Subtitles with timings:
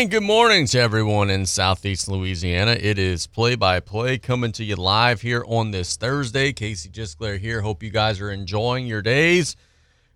[0.00, 2.70] And good morning to everyone in Southeast Louisiana.
[2.70, 6.54] It is play by play coming to you live here on this Thursday.
[6.54, 7.60] Casey Gisclair here.
[7.60, 9.56] Hope you guys are enjoying your days.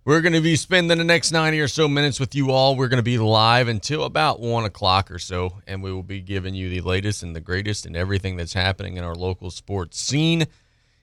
[0.06, 2.76] We're going to be spending the next 90 or so minutes with you all.
[2.76, 6.22] We're going to be live until about 1 o'clock or so, and we will be
[6.22, 10.00] giving you the latest and the greatest and everything that's happening in our local sports
[10.00, 10.46] scene.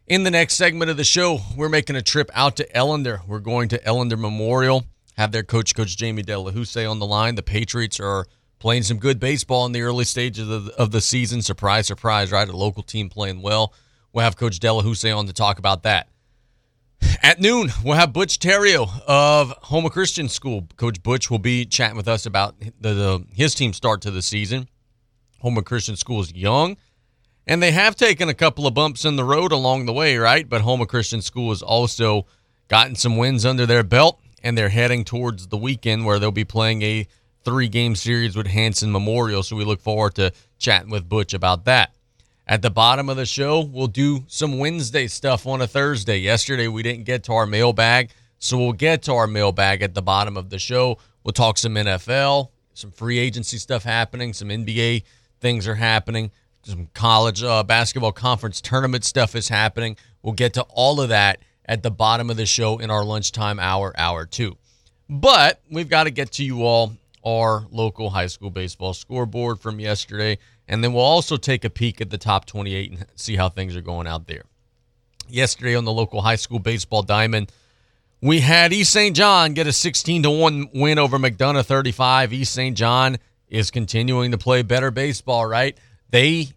[0.07, 3.27] In the next segment of the show, we're making a trip out to Ellender.
[3.27, 4.85] We're going to Ellender Memorial,
[5.17, 7.35] have their coach, Coach Jamie Delahoussaye, on the line.
[7.35, 8.25] The Patriots are
[8.61, 11.41] playing some good baseball in the early stages of the, of the season.
[11.41, 12.47] Surprise, surprise, right?
[12.47, 13.73] A local team playing well.
[14.13, 16.07] We'll have Coach Delahoussaye on to talk about that.
[17.23, 20.67] At noon, we'll have Butch Theriot of Houma Christian School.
[20.77, 24.21] Coach Butch will be chatting with us about the, the his team start to the
[24.21, 24.69] season.
[25.41, 26.77] Houma Christian School is young,
[27.47, 30.47] and they have taken a couple of bumps in the road along the way, right?
[30.47, 32.27] But Houma Christian School has also
[32.67, 36.45] gotten some wins under their belt, and they're heading towards the weekend where they'll be
[36.45, 37.07] playing a
[37.43, 39.43] three game series with Hanson Memorial.
[39.43, 41.93] So we look forward to chatting with Butch about that.
[42.47, 46.17] At the bottom of the show, we'll do some Wednesday stuff on a Thursday.
[46.17, 50.01] Yesterday, we didn't get to our mailbag, so we'll get to our mailbag at the
[50.01, 50.97] bottom of the show.
[51.23, 55.03] We'll talk some NFL, some free agency stuff happening, some NBA
[55.39, 56.31] things are happening,
[56.63, 59.95] some college uh, basketball conference tournament stuff is happening.
[60.21, 63.59] We'll get to all of that at the bottom of the show in our lunchtime
[63.59, 64.57] hour, hour two.
[65.09, 66.93] But we've got to get to you all
[67.25, 70.37] our local high school baseball scoreboard from yesterday.
[70.67, 73.75] And then we'll also take a peek at the top 28 and see how things
[73.75, 74.43] are going out there.
[75.27, 77.51] Yesterday on the local high school baseball diamond,
[78.21, 79.15] we had East St.
[79.15, 82.33] John get a 16 to 1 win over McDonough 35.
[82.33, 82.77] East St.
[82.77, 85.77] John is continuing to play better baseball, right?
[86.09, 86.49] They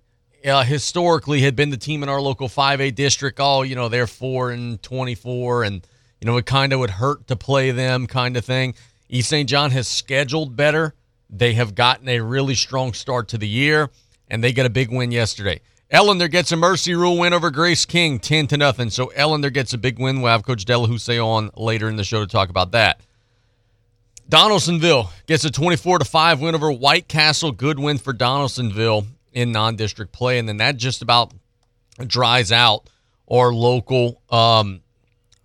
[0.45, 3.39] uh, historically had been the team in our local 5A district.
[3.41, 5.87] Oh, you know, they're 4 and 24 and
[6.25, 8.75] you know, it kind of would hurt to play them kind of thing.
[9.09, 9.49] East St.
[9.49, 10.95] John has scheduled better.
[11.31, 13.91] They have gotten a really strong start to the year,
[14.29, 15.61] and they get a big win yesterday.
[15.93, 18.91] Ellender gets a mercy rule win over Grace King, 10 to nothing.
[18.91, 20.23] So Ellender gets a big win.
[20.23, 23.01] We'll have Coach Delahoussaye on later in the show to talk about that.
[24.29, 27.53] Donaldsonville gets a 24 to 5 win over White Castle.
[27.53, 30.39] Good win for Donaldsonville in non-district play.
[30.39, 31.33] And then that just about
[32.07, 32.89] dries out
[33.31, 34.81] our local um,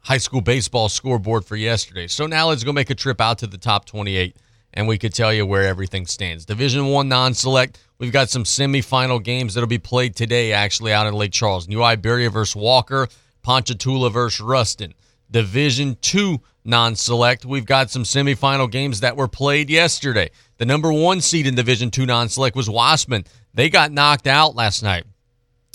[0.01, 2.07] high school baseball scoreboard for yesterday.
[2.07, 4.35] So now let's go make a trip out to the top 28
[4.73, 6.45] and we could tell you where everything stands.
[6.45, 11.13] Division 1 non-select, we've got some semifinal games that'll be played today actually out in
[11.13, 11.67] Lake Charles.
[11.67, 13.07] New Iberia versus Walker,
[13.41, 14.93] Ponchatoula versus Ruston.
[15.31, 20.29] Division 2 non-select, we've got some semifinal games that were played yesterday.
[20.57, 23.25] The number 1 seed in Division 2 non-select was Wossman.
[23.53, 25.05] They got knocked out last night.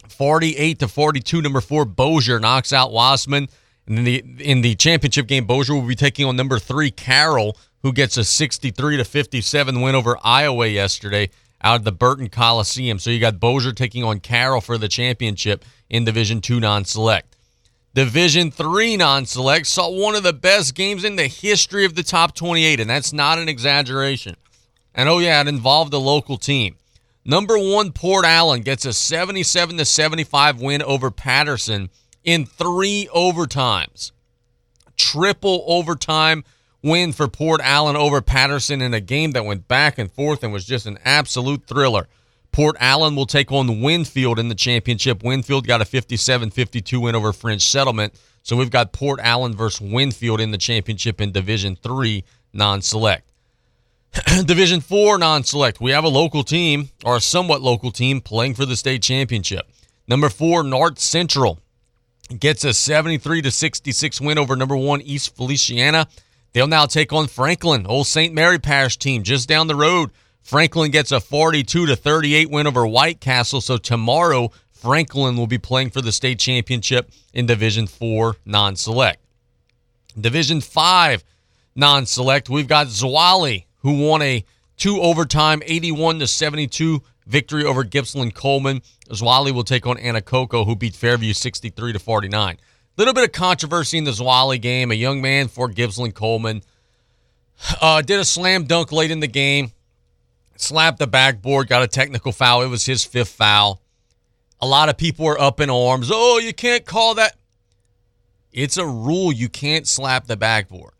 [0.09, 3.49] 48 to 42 number 4 Bossier knocks out Wossman.
[3.87, 7.57] And in the in the championship game, Bossier will be taking on number three Carroll,
[7.83, 11.31] who gets a 63 to 57 win over Iowa yesterday
[11.63, 12.99] out of the Burton Coliseum.
[12.99, 17.37] So you got Bossier taking on Carroll for the championship in Division Two non-select.
[17.95, 22.35] Division Three non-select saw one of the best games in the history of the top
[22.35, 24.37] 28, and that's not an exaggeration.
[24.95, 26.77] And oh yeah, it involved a local team.
[27.25, 31.91] Number one Port Allen gets a 77 to 75 win over Patterson
[32.25, 34.11] in three overtimes.
[34.97, 36.45] Triple overtime
[36.83, 40.53] win for Port Allen over Patterson in a game that went back and forth and
[40.53, 42.09] was just an absolute thriller.
[42.53, 45.25] Port Allen will take on Winfield in the championship.
[45.25, 48.15] Winfield got a 57 52 win over French Settlement.
[48.43, 53.33] So we've got Port Allen versus Winfield in the championship in Division 3 non select.
[54.45, 55.81] Division 4 non select.
[55.81, 59.69] We have a local team, or a somewhat local team, playing for the state championship.
[60.07, 61.59] Number 4, North Central
[62.39, 66.09] gets a 73 to 66 win over number one East Feliciana.
[66.53, 68.33] They'll now take on Franklin, old St.
[68.33, 70.11] Mary Parish team just down the road.
[70.43, 73.61] Franklin gets a 42 to 38 win over White Castle.
[73.61, 79.21] So tomorrow, Franklin will be playing for the state championship in Division 4 non select.
[80.21, 81.25] Division 5
[81.75, 84.45] non select, we've got Zwolle, who won a
[84.77, 88.83] two overtime 81 to 72 victory over Gibsland Coleman.
[89.11, 92.55] Zwolle will take on Anacoco, who beat Fairview 63 to 49.
[92.57, 92.59] A
[92.97, 94.91] Little bit of controversy in the Zwolle game.
[94.91, 96.63] A young man for Gibsland Coleman
[97.81, 99.73] uh, did a slam dunk late in the game,
[100.57, 102.63] slapped the backboard, got a technical foul.
[102.63, 103.81] It was his fifth foul.
[104.61, 106.11] A lot of people were up in arms.
[106.13, 107.37] Oh, you can't call that.
[108.53, 109.33] It's a rule.
[109.33, 110.94] You can't slap the backboard.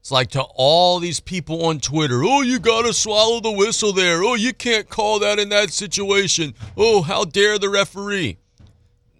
[0.00, 3.92] It's like to all these people on Twitter, oh, you got to swallow the whistle
[3.92, 4.24] there.
[4.24, 6.54] Oh, you can't call that in that situation.
[6.74, 8.38] Oh, how dare the referee?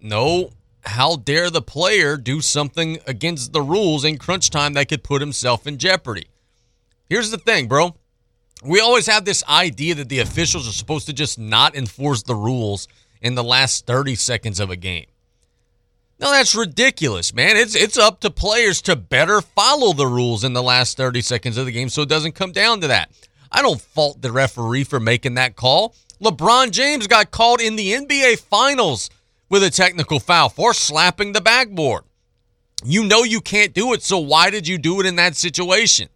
[0.01, 0.49] No,
[0.83, 5.21] how dare the player do something against the rules in crunch time that could put
[5.21, 6.27] himself in jeopardy?
[7.07, 7.95] Here's the thing, bro.
[8.63, 12.35] We always have this idea that the officials are supposed to just not enforce the
[12.35, 12.87] rules
[13.21, 15.05] in the last 30 seconds of a game.
[16.21, 17.57] No, that's ridiculous, man.
[17.57, 21.57] It's it's up to players to better follow the rules in the last 30 seconds
[21.57, 23.11] of the game so it doesn't come down to that.
[23.51, 25.95] I don't fault the referee for making that call.
[26.21, 29.09] LeBron James got called in the NBA Finals
[29.49, 32.03] with a technical foul for slapping the backboard.
[32.83, 36.07] You know you can't do it, so why did you do it in that situation?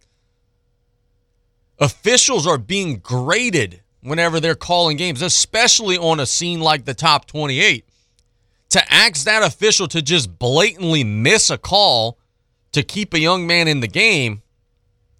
[1.80, 7.26] Officials are being graded whenever they're calling games, especially on a scene like the top
[7.26, 7.84] 28
[8.70, 12.18] to ask that official to just blatantly miss a call
[12.72, 14.42] to keep a young man in the game.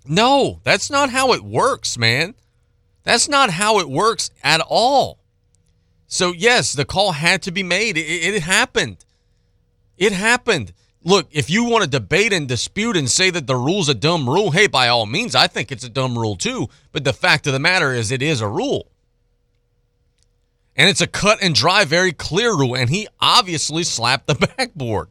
[0.04, 2.34] No, that's not how it works, man.
[3.02, 5.20] That's not how it works at all.
[6.06, 7.96] So, yes, the call had to be made.
[7.96, 9.04] It, it happened.
[9.96, 10.72] It happened.
[11.02, 14.28] Look, if you want to debate and dispute and say that the rule's a dumb
[14.28, 16.69] rule, hey, by all means, I think it's a dumb rule too.
[16.93, 18.90] But the fact of the matter is, it is a rule.
[20.76, 22.76] And it's a cut and dry, very clear rule.
[22.76, 25.08] And he obviously slapped the backboard.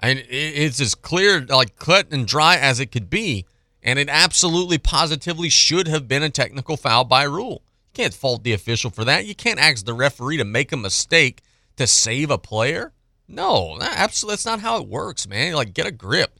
[0.00, 3.46] And it's as clear, like cut and dry as it could be.
[3.82, 7.62] And it absolutely, positively should have been a technical foul by rule.
[7.92, 9.26] You can't fault the official for that.
[9.26, 11.42] You can't ask the referee to make a mistake
[11.76, 12.92] to save a player.
[13.26, 15.54] No, absolutely, that's not how it works, man.
[15.54, 16.38] Like, get a grip.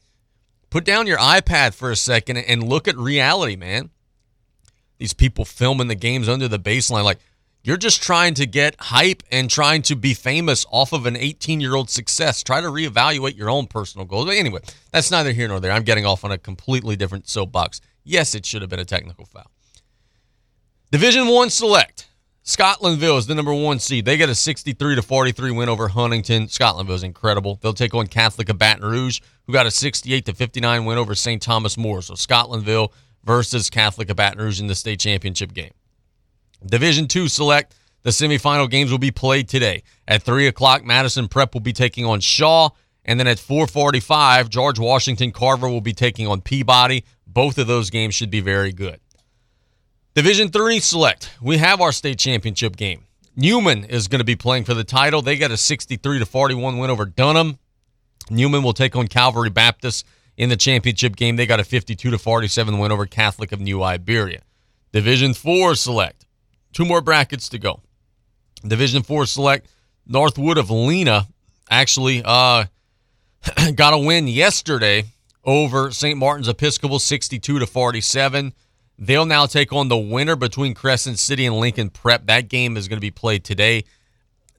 [0.69, 3.89] Put down your iPad for a second and look at reality, man.
[4.97, 7.19] These people filming the games under the baseline, like,
[7.63, 11.61] you're just trying to get hype and trying to be famous off of an 18
[11.61, 12.43] year old success.
[12.43, 14.25] Try to reevaluate your own personal goals.
[14.25, 14.59] But anyway,
[14.91, 15.71] that's neither here nor there.
[15.71, 17.79] I'm getting off on a completely different soapbox.
[18.03, 19.49] Yes, it should have been a technical foul.
[20.91, 22.07] Division one select.
[22.43, 24.03] Scotlandville is the number one seed.
[24.03, 26.47] They get a 63 to 43 win over Huntington.
[26.47, 27.57] Scotlandville is incredible.
[27.61, 31.15] They'll take on Catholic of Baton Rouge, who got a 68 to 59 win over
[31.15, 31.41] St.
[31.41, 32.01] Thomas More.
[32.01, 32.91] So Scotlandville
[33.23, 35.71] versus Catholic of Baton Rouge in the state championship game.
[36.65, 37.75] Division two select.
[38.03, 39.83] The semifinal games will be played today.
[40.07, 42.69] At 3 o'clock, Madison Prep will be taking on Shaw.
[43.05, 47.05] And then at 445, George Washington Carver will be taking on Peabody.
[47.25, 48.99] Both of those games should be very good.
[50.15, 51.31] Division three select.
[51.41, 53.05] We have our state championship game.
[53.35, 55.21] Newman is going to be playing for the title.
[55.21, 57.57] They got a 63 to 41 win over Dunham.
[58.29, 60.05] Newman will take on Calvary Baptist
[60.37, 61.35] in the championship game.
[61.35, 64.43] They got a 52 to 47 win over Catholic of New Iberia.
[64.91, 66.22] Division four select.
[66.73, 67.81] Two more brackets to go.
[68.65, 69.67] Division four select
[70.05, 71.27] Northwood of Lena
[71.69, 72.65] actually uh,
[73.75, 75.05] got a win yesterday
[75.43, 76.17] over St.
[76.17, 78.53] Martin's Episcopal 62 to 47.
[78.97, 82.27] They'll now take on the winner between Crescent City and Lincoln Prep.
[82.27, 83.83] That game is going to be played today.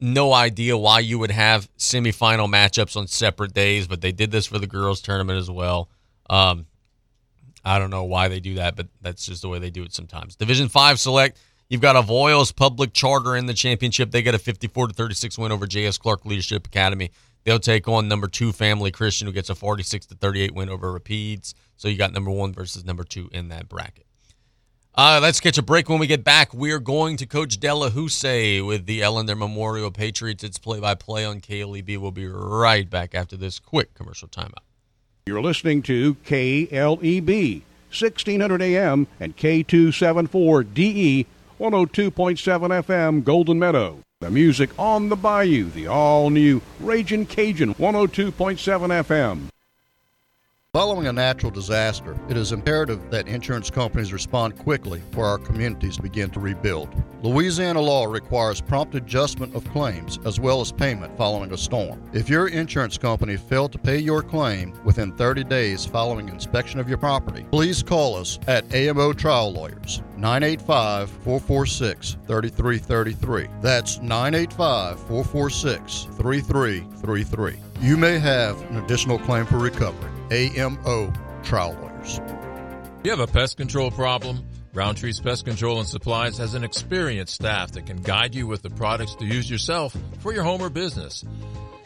[0.00, 4.46] No idea why you would have semifinal matchups on separate days, but they did this
[4.46, 5.88] for the girls' tournament as well.
[6.28, 6.66] Um,
[7.64, 9.94] I don't know why they do that, but that's just the way they do it
[9.94, 10.36] sometimes.
[10.36, 11.38] Division five select
[11.68, 14.10] You've got Avoyelles Public Charter in the championship.
[14.10, 17.10] They get a 54 to 36 win over JS Clark Leadership Academy.
[17.44, 20.92] They'll take on number two Family Christian, who gets a 46 to 38 win over
[20.98, 21.54] Rapides.
[21.76, 24.06] So you got number one versus number two in that bracket.
[24.96, 25.88] Uh, let's catch a break.
[25.88, 30.44] When we get back, we're going to Coach Delahoussaye with the Ellender Memorial Patriots.
[30.44, 31.98] It's play by play on KLEB.
[31.98, 34.62] We'll be right back after this quick commercial timeout.
[35.26, 41.26] You're listening to KLEB, 1600 AM and K274DE
[41.60, 44.00] 102.7 FM Golden Meadow.
[44.20, 48.32] The music on the bayou, the all new Raging Cajun 102.7
[49.04, 49.53] FM.
[50.74, 55.98] Following a natural disaster, it is imperative that insurance companies respond quickly for our communities
[55.98, 56.92] begin to rebuild.
[57.22, 62.02] Louisiana law requires prompt adjustment of claims as well as payment following a storm.
[62.12, 66.88] If your insurance company failed to pay your claim within 30 days following inspection of
[66.88, 70.02] your property, please call us at AMO Trial Lawyers.
[70.16, 73.46] 985 446 3333.
[73.60, 77.60] That's 985 446 3333.
[77.80, 80.10] You may have an additional claim for recovery.
[80.30, 81.12] AMO
[81.42, 82.20] Trial Lawyers.
[83.04, 84.46] You have a pest control problem?
[84.74, 88.70] Roundtree's Pest Control and Supplies has an experienced staff that can guide you with the
[88.70, 91.24] products to use yourself for your home or business.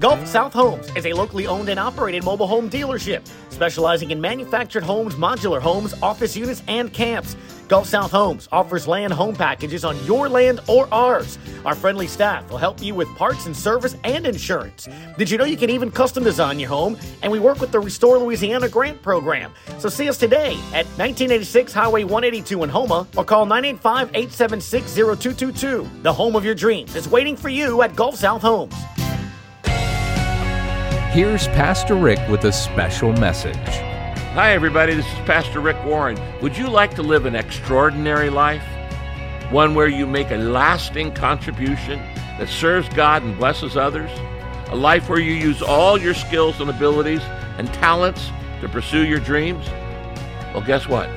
[0.00, 4.84] Gulf South Homes is a locally owned and operated mobile home dealership specializing in manufactured
[4.84, 7.34] homes, modular homes, office units, and camps.
[7.66, 11.36] Gulf South Homes offers land home packages on your land or ours.
[11.64, 14.88] Our friendly staff will help you with parts and service and insurance.
[15.16, 16.96] Did you know you can even custom design your home?
[17.22, 19.52] And we work with the Restore Louisiana grant program.
[19.80, 25.90] So see us today at 1986 Highway 182 in Houma or call 985 876 0222.
[26.02, 28.74] The home of your dreams is waiting for you at Gulf South Homes.
[31.12, 33.56] Here's Pastor Rick with a special message.
[34.34, 34.92] Hi, everybody.
[34.94, 36.20] This is Pastor Rick Warren.
[36.42, 38.62] Would you like to live an extraordinary life?
[39.50, 41.98] One where you make a lasting contribution
[42.38, 44.10] that serves God and blesses others?
[44.68, 47.22] A life where you use all your skills and abilities
[47.56, 49.66] and talents to pursue your dreams?
[50.52, 51.08] Well, guess what?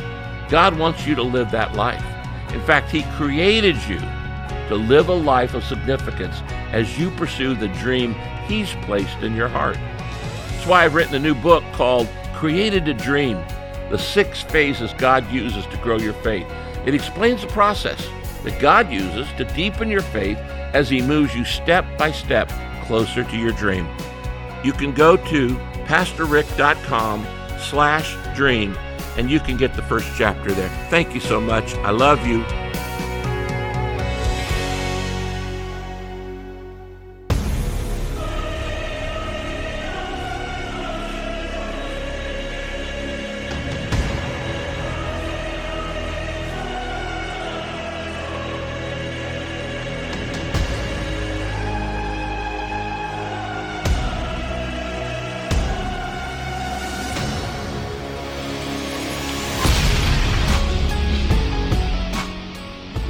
[0.47, 2.03] God wants you to live that life.
[2.53, 3.99] In fact, He created you
[4.71, 8.15] to live a life of significance as you pursue the dream
[8.47, 9.75] He's placed in your heart.
[9.75, 13.37] That's why I've written a new book called Created to Dream
[13.89, 16.47] The Six Phases God Uses to Grow Your Faith.
[16.85, 18.07] It explains the process
[18.43, 20.37] that God uses to deepen your faith
[20.73, 22.49] as He moves you step by step
[22.85, 23.89] closer to your dream.
[24.63, 25.49] You can go to
[25.85, 27.27] pastorrick.com
[27.59, 28.77] slash dream
[29.17, 30.69] and you can get the first chapter there.
[30.89, 31.75] Thank you so much.
[31.75, 32.45] I love you.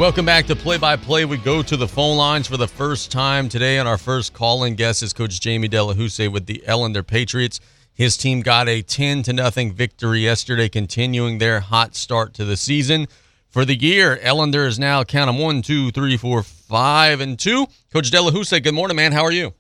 [0.02, 1.26] Welcome back to Play by Play.
[1.26, 4.74] We go to the phone lines for the first time today, and our first call-in
[4.74, 7.60] guest is Coach Jamie Delahoussaye with the Ellender Patriots.
[7.94, 12.58] His team got a 10 to nothing victory yesterday, continuing their hot start to the
[12.58, 13.06] season.
[13.52, 17.68] For the year, Ellender is now count them one, two, three, four, five, and two.
[17.94, 19.12] Coach Delahoussaye, good morning, man.
[19.12, 19.54] How are you?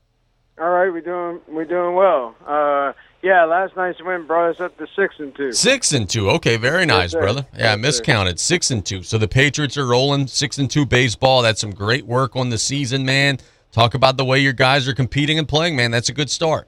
[0.60, 2.36] All right, we're doing we're doing well.
[2.48, 2.93] Uh,
[3.24, 5.51] yeah, last night's win brought us up to six and two.
[5.54, 6.30] Six and two.
[6.32, 7.22] Okay, very nice, sir.
[7.22, 7.46] brother.
[7.54, 8.40] Yeah, Yes, miscounted.
[8.40, 9.04] Six and two.
[9.04, 11.42] So the Patriots are rolling six and two baseball.
[11.42, 13.38] That's some great work on the season, man.
[13.72, 15.92] Talk about the way your guys are competing and playing, man.
[15.92, 16.68] That's a good start.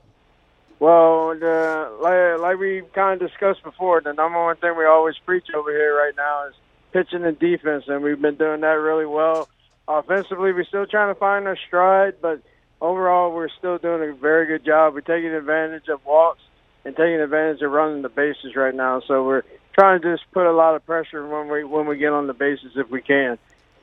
[0.80, 5.16] Well, the, like, like we kind of discussed before, the number one thing we always
[5.26, 6.54] preach over here right now is
[6.92, 9.50] pitching and defense, and we've been doing that really well.
[9.88, 12.42] Offensively, we're still trying to find our stride, but
[12.84, 14.94] overall, we're still doing a very good job.
[14.94, 16.42] We're taking advantage of walks
[16.86, 19.02] and taking advantage of running the bases right now.
[19.08, 22.12] So we're trying to just put a lot of pressure when we when we get
[22.12, 23.40] on the bases if we can.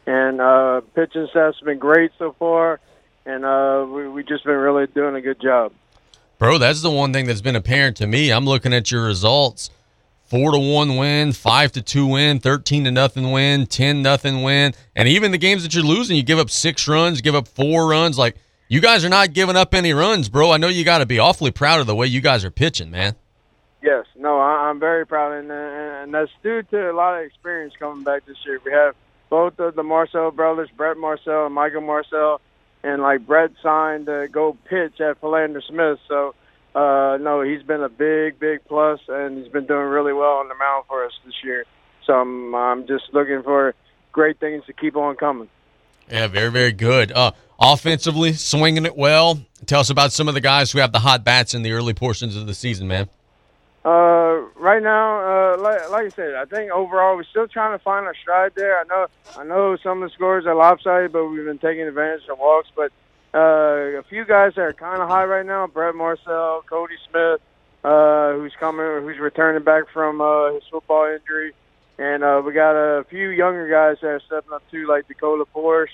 [0.06, 2.78] And uh, pitching staff's been great so far,
[3.24, 5.72] and uh, we we just been really doing a good job.
[6.38, 8.30] Bro, that's the one thing that's been apparent to me.
[8.30, 9.70] I'm looking at your results.
[10.24, 14.74] Four to one win, five to two win, thirteen to nothing win, ten nothing win,
[14.94, 17.88] and even the games that you're losing, you give up six runs, give up four
[17.88, 18.16] runs.
[18.16, 18.36] Like
[18.70, 20.52] you guys are not giving up any runs, bro.
[20.52, 22.88] I know you got to be awfully proud of the way you guys are pitching,
[22.90, 23.16] man.
[23.82, 28.04] Yes, no, I'm very proud, and, and that's due to a lot of experience coming
[28.04, 28.60] back this year.
[28.64, 28.94] We have
[29.28, 32.40] both of the Marcel brothers, Brett Marcel and Michael Marcel,
[32.84, 35.98] and like Brett signed to go pitch at Philander Smith.
[36.06, 36.34] So,
[36.74, 40.48] uh, no, he's been a big, big plus, and he's been doing really well on
[40.48, 41.64] the mound for us this year.
[42.06, 43.74] So I'm, I'm just looking for
[44.12, 45.48] great things to keep on coming.
[46.08, 47.12] Yeah, very, very good.
[47.12, 49.40] Uh, offensively, swinging it well.
[49.66, 51.94] Tell us about some of the guys who have the hot bats in the early
[51.94, 53.08] portions of the season, man.
[53.84, 57.82] Uh, right now, uh, like, like I said, I think overall we're still trying to
[57.82, 58.78] find our stride there.
[58.78, 59.06] I know,
[59.38, 62.68] I know some of the scores are lopsided, but we've been taking advantage of walks.
[62.74, 62.92] But
[63.34, 67.40] uh, a few guys that are kind of high right now: Brett Marcel, Cody Smith,
[67.84, 71.54] uh, who's coming, who's returning back from uh, his football injury,
[71.98, 75.46] and uh, we got a few younger guys that are stepping up too, like Dakota
[75.52, 75.90] Force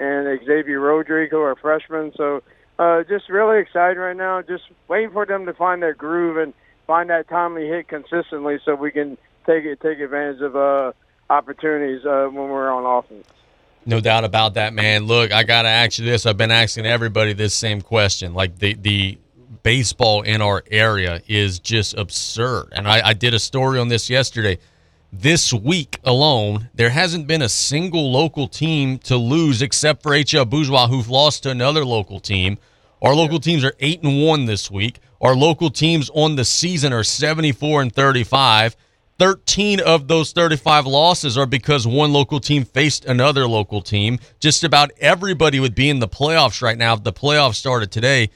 [0.00, 2.12] and Xavier Rodrigo, are freshmen.
[2.16, 2.42] So,
[2.78, 4.42] uh, just really excited right now.
[4.42, 6.54] Just waiting for them to find their groove and
[6.86, 9.16] find that timely hit consistently, so we can
[9.46, 10.92] take it, take advantage of uh,
[11.28, 13.28] opportunities uh, when we're on offense.
[13.86, 15.04] No doubt about that, man.
[15.04, 16.26] Look, I gotta ask you this.
[16.26, 18.34] I've been asking everybody this same question.
[18.34, 19.18] Like the the
[19.62, 22.68] baseball in our area is just absurd.
[22.72, 24.58] And I, I did a story on this yesterday.
[25.12, 30.48] This week alone, there hasn't been a single local team to lose except for HL
[30.48, 32.58] Bourgeois, who've lost to another local team.
[33.02, 35.00] Our local teams are eight and one this week.
[35.20, 38.76] Our local teams on the season are seventy four and thirty five.
[39.18, 44.18] 13 of those 35 losses are because one local team faced another local team.
[44.38, 48.30] Just about everybody would be in the playoffs right now if the playoffs started today.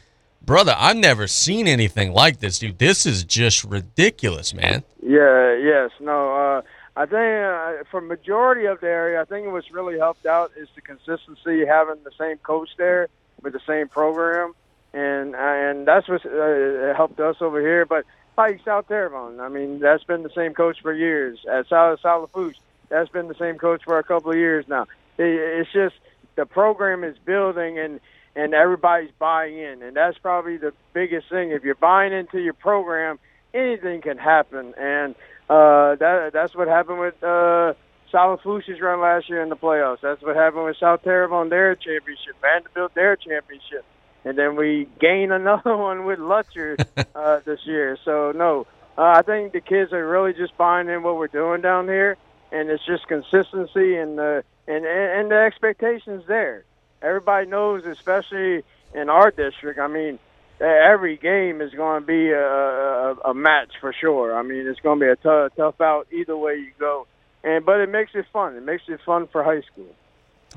[0.44, 2.78] Brother, I've never seen anything like this, dude.
[2.78, 4.84] This is just ridiculous, man.
[5.02, 6.34] Yeah, yes, no.
[6.34, 6.62] Uh,
[6.96, 10.68] I think uh, for majority of the area, I think what's really helped out is
[10.74, 13.08] the consistency having the same coach there
[13.42, 14.54] with the same program,
[14.92, 17.86] and and that's what uh, helped us over here.
[17.86, 18.04] But
[18.36, 21.38] like South Terrebonne, I mean, that's been the same coach for years.
[21.50, 22.58] At South South Lafourche,
[22.90, 24.82] that's been the same coach for a couple of years now.
[25.16, 25.94] It, it's just
[26.36, 27.98] the program is building and
[28.36, 31.50] and everybody's buying in, and that's probably the biggest thing.
[31.50, 33.18] If you're buying into your program,
[33.52, 35.14] anything can happen, and
[35.48, 37.74] uh, that that's what happened with uh,
[38.10, 40.00] South Lafourche's run last year in the playoffs.
[40.02, 43.84] That's what happened with South Terrebonne their championship, Vanderbilt their championship,
[44.24, 46.76] and then we gain another one with Lutcher
[47.14, 47.96] uh, this year.
[48.04, 48.66] So no,
[48.98, 52.16] uh, I think the kids are really just buying in what we're doing down here,
[52.50, 56.64] and it's just consistency and the and and the expectations there
[57.04, 58.62] everybody knows, especially
[58.94, 59.78] in our district.
[59.78, 60.18] I mean,
[60.60, 64.36] every game is going to be a, a, a match for sure.
[64.36, 67.06] I mean, it's going to be a tough, tough out either way you go.
[67.42, 68.56] And but it makes it fun.
[68.56, 69.94] It makes it fun for high school.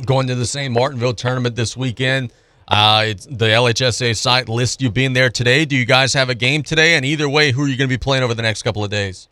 [0.05, 0.73] Going to the St.
[0.73, 2.31] Martinville tournament this weekend.
[2.67, 5.65] Uh, it's the LHSA site lists you being there today.
[5.65, 6.95] Do you guys have a game today?
[6.95, 8.91] And either way, who are you going to be playing over the next couple of
[8.91, 9.27] days?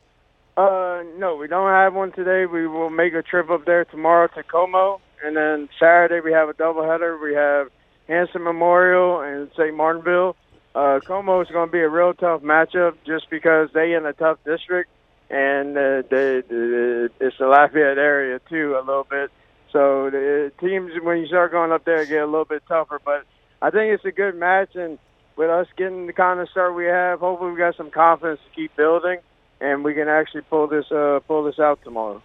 [0.58, 2.46] Uh, no, we don't have one today.
[2.46, 6.50] We will make a trip up there tomorrow to Comeaux and then Saturday we have
[6.50, 7.22] a doubleheader.
[7.22, 7.70] We have
[8.08, 9.74] Hanson Memorial and St.
[9.74, 10.36] Martinville.
[10.76, 14.14] Uh, Comeaux is going to be a real tough matchup just because they in a
[14.14, 14.90] tough district,
[15.30, 19.32] and uh, they, they, it's the Lafayette area too a little bit.
[19.72, 23.00] So the teams, when you start going up there, get a little bit tougher.
[23.04, 23.26] But
[23.62, 25.00] I think it's a good match, and
[25.38, 28.56] with us getting the kind of start we have, hopefully we got some confidence to
[28.56, 29.20] keep building,
[29.60, 32.22] and we can actually pull this uh, pull this out tomorrow.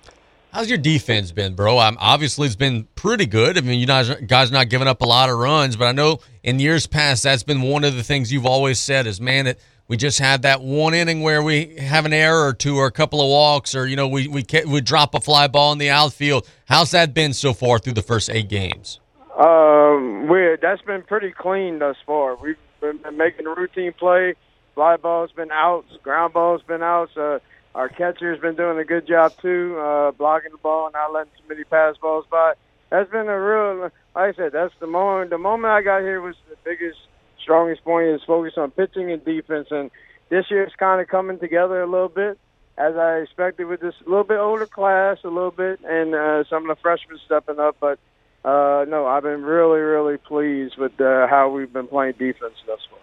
[0.53, 1.79] How's your defense been, bro?
[1.79, 3.57] Um, obviously, it's been pretty good.
[3.57, 6.19] I mean, you guys, guys not giving up a lot of runs, but I know
[6.43, 9.59] in years past that's been one of the things you've always said is, man, that
[9.87, 12.93] we just had that one inning where we have an error or two or a
[12.93, 15.91] couple of walks or you know we we we drop a fly ball in the
[15.91, 16.49] outfield.
[16.67, 18.99] How's that been so far through the first eight games?
[19.39, 22.37] Um, we that's been pretty clean thus far.
[22.37, 24.35] We've been making a routine play.
[24.75, 27.17] Fly ball's been outs, ground ball's been outs.
[27.17, 27.39] Uh,
[27.74, 31.33] our catcher's been doing a good job too, uh, blocking the ball and not letting
[31.37, 32.54] too many pass balls by.
[32.90, 35.30] That's been a real, like I said, that's the moment.
[35.30, 36.98] The moment I got here was the biggest,
[37.40, 39.68] strongest point is focus on pitching and defense.
[39.70, 39.90] And
[40.28, 42.38] this year it's kind of coming together a little bit,
[42.76, 46.68] as I expected with this little bit older class, a little bit, and uh, some
[46.68, 47.76] of the freshmen stepping up.
[47.80, 48.00] But
[48.44, 52.80] uh, no, I've been really, really pleased with uh, how we've been playing defense thus
[52.90, 52.98] far.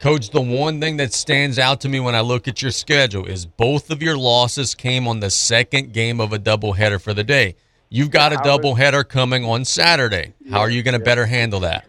[0.00, 3.26] Coach, the one thing that stands out to me when I look at your schedule
[3.26, 7.22] is both of your losses came on the second game of a doubleheader for the
[7.22, 7.54] day.
[7.90, 10.32] You've got a doubleheader coming on Saturday.
[10.48, 11.86] How are you going to better handle that?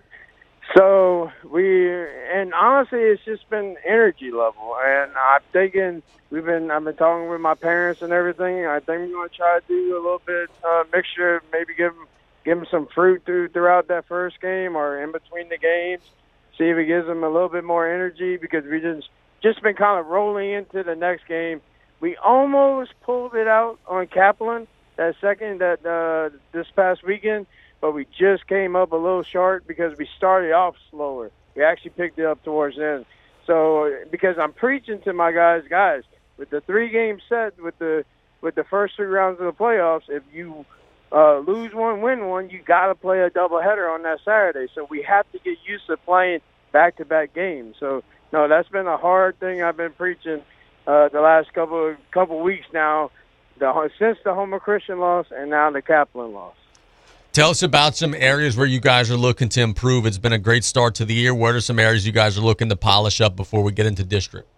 [0.76, 6.69] So we, and honestly, it's just been energy level, and I'm thinking we've been.
[6.69, 8.65] I've been talking with my parents and everything.
[8.65, 11.95] I think we're going to try to do a little bit uh, mixture, maybe give
[11.95, 12.08] them
[12.43, 16.02] give them some fruit through throughout that first game or in between the games
[16.57, 19.09] see if it gives them a little bit more energy because we just
[19.41, 21.61] just been kind of rolling into the next game.
[21.99, 27.47] We almost pulled it out on Kaplan that second that uh, this past weekend,
[27.79, 31.31] but we just came up a little short because we started off slower.
[31.55, 33.05] We actually picked it up towards the end.
[33.47, 36.03] So because I'm preaching to my guys, guys,
[36.37, 38.05] with the three game set with the
[38.41, 40.65] with the first three rounds of the playoffs, if you
[41.12, 44.71] uh, lose one, win one, you got to play a doubleheader on that Saturday.
[44.74, 46.39] So we have to get used to playing
[46.71, 47.76] back-to-back games.
[47.80, 50.41] So no, that's been a hard thing I've been preaching
[50.88, 53.12] uh, the last couple couple weeks now.
[53.60, 56.56] The, since the Houma Christian loss and now the Kaplan loss.
[57.32, 60.06] Tell us about some areas where you guys are looking to improve.
[60.06, 61.34] It's been a great start to the year.
[61.34, 64.04] What are some areas you guys are looking to polish up before we get into
[64.04, 64.50] district?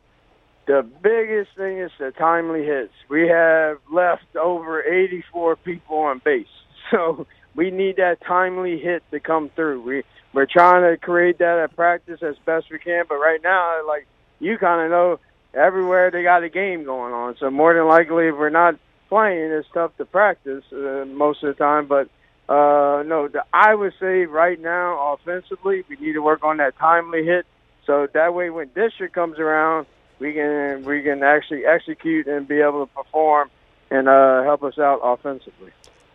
[0.66, 2.94] The biggest thing is the timely hits.
[3.10, 6.48] We have left over 84 people on base.
[6.92, 9.82] So we need that timely hit to come through.
[9.82, 13.06] We we're trying to create that at practice as best we can.
[13.08, 14.06] But right now, like
[14.40, 15.20] you kind of know,
[15.54, 17.36] everywhere they got a game going on.
[17.40, 18.76] So more than likely, if we're not
[19.10, 21.88] playing, it's tough to practice uh, most of the time.
[21.88, 22.10] But
[22.52, 26.78] uh, no, the, I would say right now, offensively, we need to work on that
[26.78, 27.46] timely hit.
[27.86, 29.88] So that way, when district comes around,
[30.24, 33.50] we can we can actually execute and be able to perform
[33.92, 35.72] and uh, help us out offensively.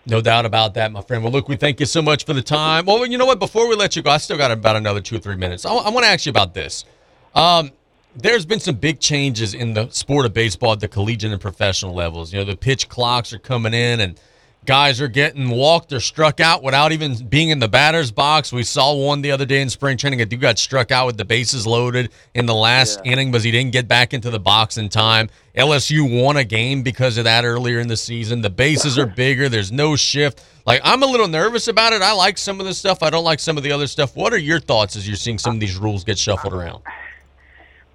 [0.06, 1.22] No doubt about that, my friend.
[1.22, 2.86] Well, look, we thank you so much for the time.
[2.86, 3.38] Well, you know what?
[3.38, 5.66] Before we let you go, I still got about another two or three minutes.
[5.66, 6.86] I, I want to ask you about this.
[7.34, 7.70] Um,
[8.16, 11.94] there's been some big changes in the sport of baseball at the collegiate and professional
[11.94, 12.32] levels.
[12.32, 14.18] You know, the pitch clocks are coming in and
[14.68, 18.52] guys are getting walked or struck out without even being in the batter's box.
[18.52, 20.20] We saw one the other day in spring training.
[20.20, 23.12] A dude got struck out with the bases loaded in the last yeah.
[23.12, 25.30] inning because he didn't get back into the box in time.
[25.56, 28.42] LSU won a game because of that earlier in the season.
[28.42, 29.48] The bases are bigger.
[29.48, 30.44] There's no shift.
[30.66, 32.02] Like I'm a little nervous about it.
[32.02, 33.02] I like some of the stuff.
[33.02, 34.16] I don't like some of the other stuff.
[34.16, 36.82] What are your thoughts as you're seeing some of these rules get shuffled around?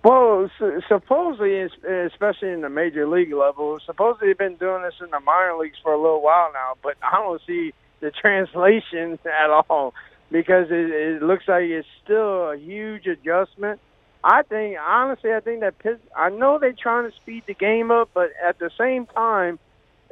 [0.03, 0.49] Well,
[0.89, 5.57] supposedly, especially in the major league level, supposedly they've been doing this in the minor
[5.57, 9.93] leagues for a little while now, but I don't see the translation at all
[10.29, 13.79] because it, it looks like it's still a huge adjustment.
[14.25, 15.75] I think, honestly, I think that
[16.15, 19.57] I know they're trying to speed the game up, but at the same time,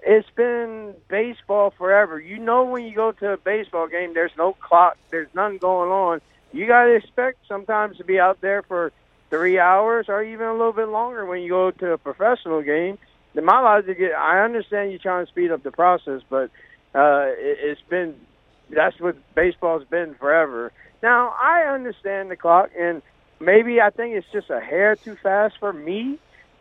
[0.04, 2.18] it's been baseball forever.
[2.18, 5.92] You know, when you go to a baseball game, there's no clock, there's nothing going
[5.92, 6.22] on.
[6.54, 8.92] You got to expect sometimes to be out there for
[9.32, 13.00] three hours or even a little bit longer when you go to a professional game.
[13.34, 16.52] In my logic, I understand you're trying to speed up the process, but
[16.94, 18.16] uh, it, it's been
[18.70, 20.72] that's what baseball's been forever.
[21.02, 23.02] Now I understand the clock, and
[23.40, 26.20] maybe I think it's just a hair too fast for me,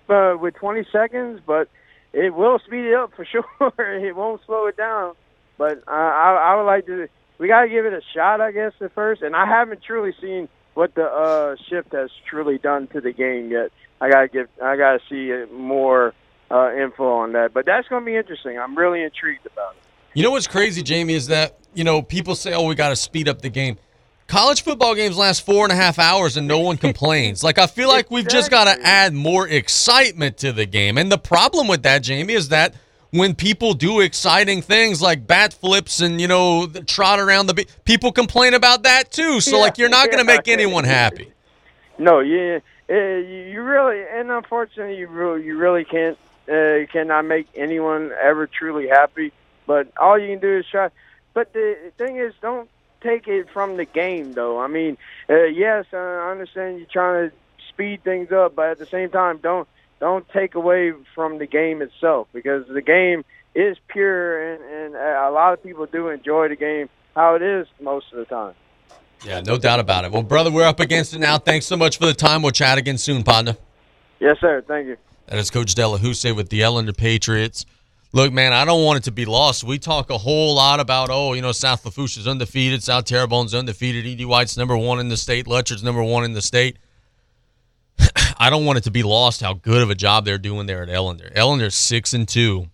[0.08, 1.68] uh, with 20 seconds, but
[2.12, 3.44] it will speed it up for sure.
[3.78, 5.14] it won't slow it down,
[5.58, 7.08] but uh, I, I would like to.
[7.38, 9.22] We got to give it a shot, I guess, at first.
[9.22, 13.50] And I haven't truly seen what the uh, shift has truly done to the game
[13.50, 13.70] yet.
[14.00, 16.14] I gotta get, I gotta see more
[16.50, 17.52] uh, info on that.
[17.52, 18.58] But that's gonna be interesting.
[18.58, 19.82] I'm really intrigued about it.
[20.14, 22.96] You know what's crazy, Jamie, is that you know people say, "Oh, we got to
[22.96, 23.78] speed up the game."
[24.26, 27.42] College football games last four and a half hours and no one complains.
[27.42, 30.98] like I feel like we've just got to add more excitement to the game.
[30.98, 32.74] And the problem with that, Jamie, is that
[33.10, 38.12] when people do exciting things like bat flips and you know trot around the people
[38.12, 39.40] complain about that too.
[39.40, 41.32] So yeah, like you're not going to make anyone happy.
[41.98, 46.18] No, yeah, uh, you really and unfortunately you really you really can't
[46.50, 49.32] uh, cannot make anyone ever truly happy.
[49.66, 50.90] But all you can do is try.
[51.32, 52.68] But the thing is, don't
[53.00, 54.58] take it from the game though.
[54.58, 57.36] I mean, uh, yes, I understand you're trying to
[57.68, 59.68] speed things up, but at the same time, don't
[60.00, 65.30] don't take away from the game itself because the game is pure and, and a
[65.30, 68.54] lot of people do enjoy the game how it is most of the time.
[69.24, 70.12] Yeah, no doubt about it.
[70.12, 71.38] Well, brother, we're up against it now.
[71.38, 72.42] Thanks so much for the time.
[72.42, 73.56] We'll chat again soon, partner.
[74.18, 74.64] Yes, sir.
[74.66, 74.96] Thank you.
[75.26, 77.66] That is Coach Delahoussaye with the Ellender Patriots.
[78.12, 79.62] Look, man, I don't want it to be lost.
[79.62, 83.54] We talk a whole lot about, oh, you know, South Lafourche is undefeated, South Terrebonne's
[83.54, 84.24] undefeated, E.D.
[84.24, 86.78] White's number one in the state, Lutcher's number one in the state.
[88.38, 90.82] I don't want it to be lost how good of a job they're doing there
[90.82, 91.32] at Ellender.
[91.34, 92.68] Ellender's six and two.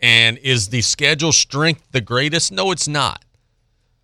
[0.00, 2.52] And is the schedule strength the greatest?
[2.52, 3.24] No, it's not.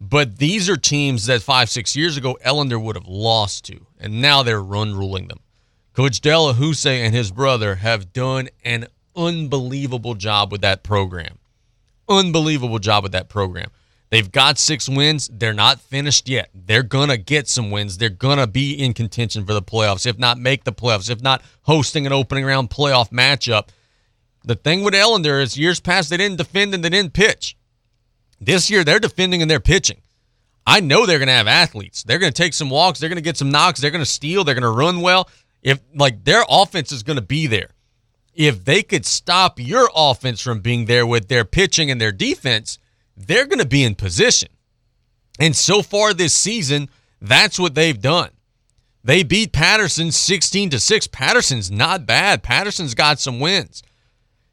[0.00, 4.22] But these are teams that five, six years ago Ellender would have lost to, and
[4.22, 5.40] now they're run ruling them.
[5.92, 11.38] Coach Delahoussaye and his brother have done an unbelievable job with that program.
[12.08, 13.70] Unbelievable job with that program.
[14.10, 15.28] They've got six wins.
[15.32, 16.48] They're not finished yet.
[16.54, 17.98] They're going to get some wins.
[17.98, 21.20] They're going to be in contention for the playoffs, if not make the playoffs, if
[21.20, 23.68] not hosting an opening round playoff matchup.
[24.44, 27.56] The thing with Ellender is years past, they didn't defend and they didn't pitch.
[28.40, 30.00] This year, they're defending and they're pitching.
[30.66, 32.02] I know they're going to have athletes.
[32.02, 33.00] They're going to take some walks.
[33.00, 33.80] They're going to get some knocks.
[33.80, 34.44] They're going to steal.
[34.44, 35.28] They're going to run well.
[35.62, 37.70] If like their offense is going to be there.
[38.34, 42.78] If they could stop your offense from being there with their pitching and their defense,
[43.18, 44.48] they're going to be in position.
[45.38, 46.88] And so far this season,
[47.20, 48.30] that's what they've done.
[49.04, 51.06] They beat Patterson 16 to 6.
[51.08, 52.42] Patterson's not bad.
[52.42, 53.82] Patterson's got some wins.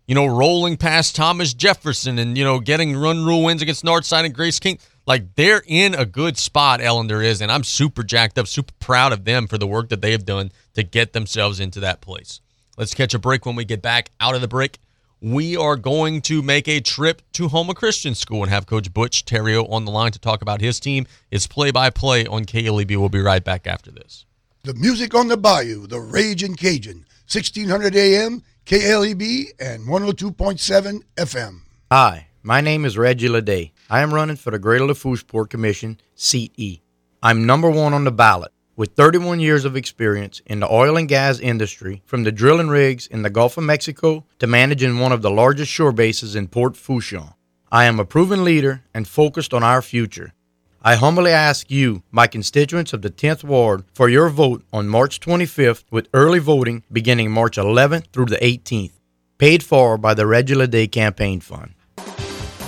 [0.08, 4.26] You know, rolling past Thomas Jefferson and, you know, getting run rule wins against Northside
[4.26, 4.78] and Grace King.
[5.08, 9.14] Like they're in a good spot, Ellender is, and I'm super jacked up, super proud
[9.14, 12.40] of them for the work that they have done to get themselves into that place.
[12.78, 14.80] Let's catch a break when we get back out of the break
[15.22, 19.26] we are going to make a trip to Houma Christian School and have Coach Butch
[19.26, 21.08] Theriot on the line to talk about his team.
[21.32, 22.98] It's play by play on KLEB.
[22.98, 24.26] We'll be right back after this.
[24.64, 31.62] The music on the bayou, the Raging Cajun, 1600 AM, KLEB, and 102.7 FM.
[31.92, 33.72] Hi, my name is Reggie Leday.
[33.90, 36.82] I am running for the Greater Lafourche Port Commission, Seat E.
[37.22, 41.08] I'm number one on the ballot with 31 years of experience in the oil and
[41.08, 45.22] gas industry, from the drilling rigs in the Gulf of Mexico to managing one of
[45.22, 47.34] the largest shore bases in Port Fourchon,
[47.72, 50.34] I am a proven leader and focused on our future.
[50.82, 55.20] I humbly ask you, my constituents of the 10th Ward, for your vote on March
[55.20, 58.92] 25th with early voting beginning March 11th through the 18th.
[59.38, 61.74] paid for by the Reggie Leday Campaign Fund.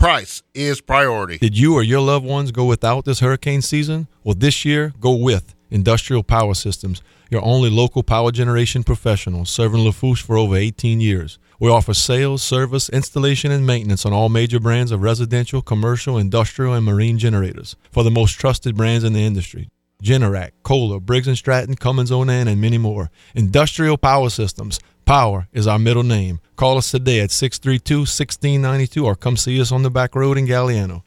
[0.00, 1.36] Price is priority.
[1.36, 4.08] Did you or your loved ones go without this hurricane season?
[4.24, 9.84] Well, this year, go with Industrial Power Systems your only local power generation professional, serving
[9.84, 11.38] Lafourche for over 18 years.
[11.60, 16.74] We offer sales, service, installation, and maintenance on all major brands of residential, commercial, industrial,
[16.74, 19.68] and marine generators for the most trusted brands in the industry.
[20.02, 23.10] Generac, Kohler, Briggs & Stratton, Cummins Onan, and many more.
[23.34, 24.80] Industrial Power Systems.
[25.04, 26.40] Power is our middle name.
[26.56, 31.02] Call us today at 632-1692 or come see us on the back road in Galliano.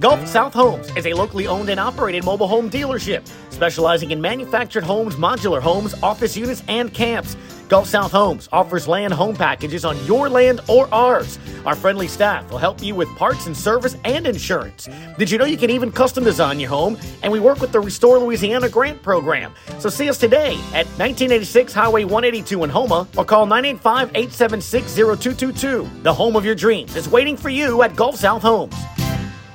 [0.00, 4.84] Gulf South Homes is a locally owned and operated mobile home dealership specializing in manufactured
[4.84, 7.36] homes, modular homes, office units, and camps.
[7.68, 11.38] Gulf South Homes offers land home packages on your land or ours.
[11.64, 14.88] Our friendly staff will help you with parts and service and insurance.
[15.16, 16.98] Did you know you can even custom design your home?
[17.22, 19.54] And we work with the Restore Louisiana grant program.
[19.78, 26.02] So see us today at 1986 Highway 182 in Houma or call 985 876 0222.
[26.02, 28.74] The home of your dreams is waiting for you at Gulf South Homes.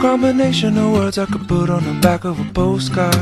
[0.00, 3.14] Combination of words I could put on the back of a postcard.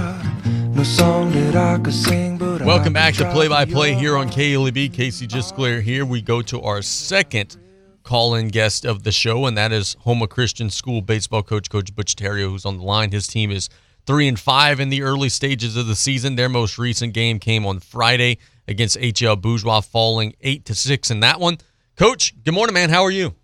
[0.77, 4.17] No song that I could sing, but Welcome I back to Play by Play here
[4.17, 4.95] on KLEB.
[4.95, 6.07] Casey Gisclair here.
[6.07, 7.57] We go to our second
[8.05, 11.97] call in guest of the show, and that is Houma Christian School baseball coach, Coach
[11.97, 13.11] Butch Theriot, who's on the line.
[13.11, 13.69] His team is
[14.07, 16.37] three and five in the early stages of the season.
[16.37, 18.39] Their most recent game came on Friday
[18.69, 21.59] against HL Bourgeois, falling eight to six in that one.
[21.97, 22.89] Coach, good morning, man.
[22.89, 23.35] How are you?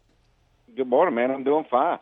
[0.77, 1.33] Good morning, man.
[1.33, 1.99] I'm doing fine.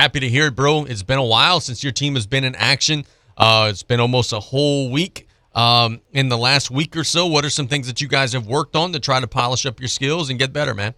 [0.00, 0.86] Happy to hear it, bro.
[0.86, 3.04] It's been a while since your team has been in action.
[3.36, 5.28] Uh, it's been almost a whole week.
[5.54, 8.46] Um, in the last week or so, what are some things that you guys have
[8.46, 10.94] worked on to try to polish up your skills and get better, man?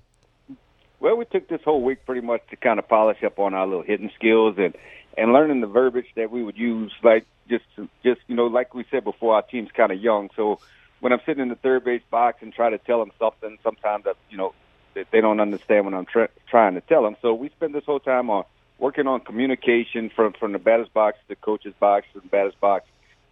[1.01, 3.67] Well, we took this whole week pretty much to kind of polish up on our
[3.67, 4.73] little hitting skills and
[5.19, 7.65] and learning the verbiage that we would use, like just
[8.05, 10.61] just you know, like we said before, our team's kind of young, so
[11.01, 14.05] when I'm sitting in the third base box and try to tell them something, sometimes
[14.05, 14.55] that you know
[14.95, 17.17] they don't understand what I'm tr- trying to tell them.
[17.21, 18.45] So we spend this whole time on
[18.79, 22.55] working on communication from from the batter's box to the coach's box to the batter's
[22.61, 22.87] box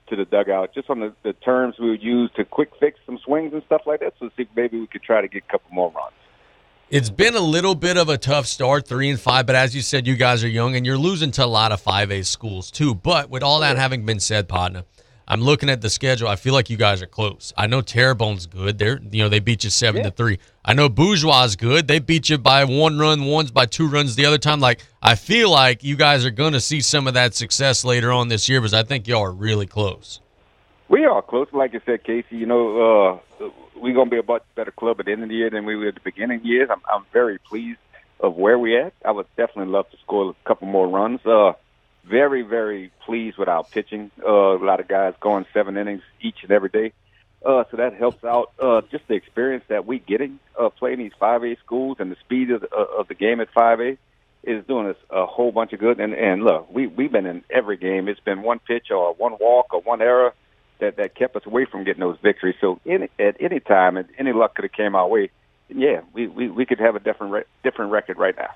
[0.09, 3.18] to the dugout, just on the, the terms we would use to quick fix some
[3.24, 4.14] swings and stuff like that.
[4.18, 6.12] So see if maybe we could try to get a couple more runs.
[6.90, 9.81] It's been a little bit of a tough start, three and five, but as you
[9.81, 12.70] said, you guys are young and you're losing to a lot of five A schools
[12.70, 12.96] too.
[12.96, 14.83] But with all that having been said, partner,
[15.30, 16.26] I'm looking at the schedule.
[16.26, 17.52] I feel like you guys are close.
[17.56, 18.78] I know Terrebonne's good.
[18.78, 20.10] They're you know they beat you seven Yeah.
[20.10, 20.40] to three.
[20.64, 21.86] I know Bourgeois is good.
[21.86, 24.58] They beat you by one run once, by two runs the other time.
[24.58, 28.10] Like I feel like you guys are going to see some of that success later
[28.10, 30.20] on this year because I think y'all are really close.
[30.88, 32.36] We are close, like I said, Casey.
[32.36, 35.36] You know, uh, we're gonna be a much better club at the end of the
[35.36, 36.66] year than we were at the beginning of the year.
[36.72, 37.78] I'm, I'm very pleased
[38.18, 38.92] of where we at.
[39.04, 41.24] I would definitely love to score a couple more runs.
[41.24, 41.52] Uh,
[42.04, 44.10] very, very pleased with our pitching.
[44.24, 46.92] Uh, a lot of guys going seven innings each and every day.
[47.44, 51.12] Uh, so that helps out uh, just the experience that we getting uh, playing these
[51.20, 53.96] 5A schools and the speed of the, of the game at 5A
[54.42, 56.00] is doing us a whole bunch of good.
[56.00, 58.08] And, and look, we, we've been in every game.
[58.08, 60.34] It's been one pitch or one walk or one error
[60.80, 62.56] that, that kept us away from getting those victories.
[62.60, 65.30] So any, at any time, and any luck could have came our way,
[65.68, 68.50] yeah, we, we, we could have a different re- different record right now.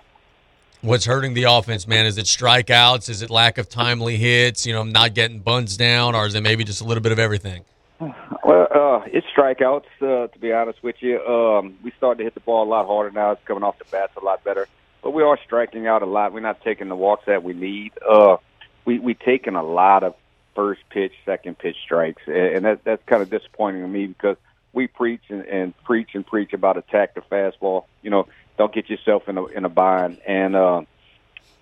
[0.84, 2.04] What's hurting the offense, man?
[2.04, 3.08] Is it strikeouts?
[3.08, 4.66] Is it lack of timely hits?
[4.66, 7.18] You know, not getting buns down, or is it maybe just a little bit of
[7.18, 7.64] everything?
[8.00, 9.86] Well, uh, it's strikeouts.
[10.02, 12.84] Uh, to be honest with you, um, we started to hit the ball a lot
[12.84, 13.30] harder now.
[13.30, 14.68] It's coming off the bats a lot better,
[15.02, 16.34] but we are striking out a lot.
[16.34, 17.92] We're not taking the walks that we need.
[18.06, 18.36] Uh,
[18.84, 20.14] we we taking a lot of
[20.54, 24.36] first pitch, second pitch strikes, and that that's kind of disappointing to me because
[24.74, 27.84] we preach and, and preach and preach about attack the fastball.
[28.02, 30.82] You know, don't get yourself in a in a bind, and uh,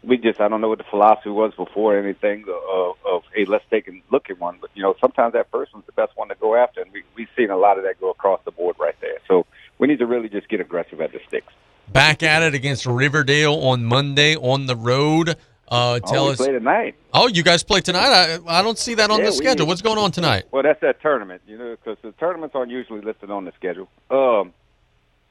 [0.03, 3.65] we just I don't know what the philosophy was before anything of, of hey let's
[3.71, 6.29] take a look at one, but you know sometimes that first one's the best one
[6.29, 8.77] to go after, and we we've seen a lot of that go across the board
[8.79, 9.19] right there.
[9.29, 9.47] So
[9.79, 11.53] we need to really just get aggressive at the sticks.
[11.93, 15.37] Back at it against Riverdale on Monday on the road.
[15.69, 16.37] Uh, tell oh, us.
[16.37, 16.95] play tonight.
[17.15, 18.07] Oh, you guys play tonight?
[18.07, 19.67] I, I don't see that on Yeah, the schedule.
[19.67, 20.45] What's going on tonight?
[20.51, 23.89] Well, that's that tournament, you know, because the tournaments aren't usually listed on the schedule.
[24.11, 24.53] Um,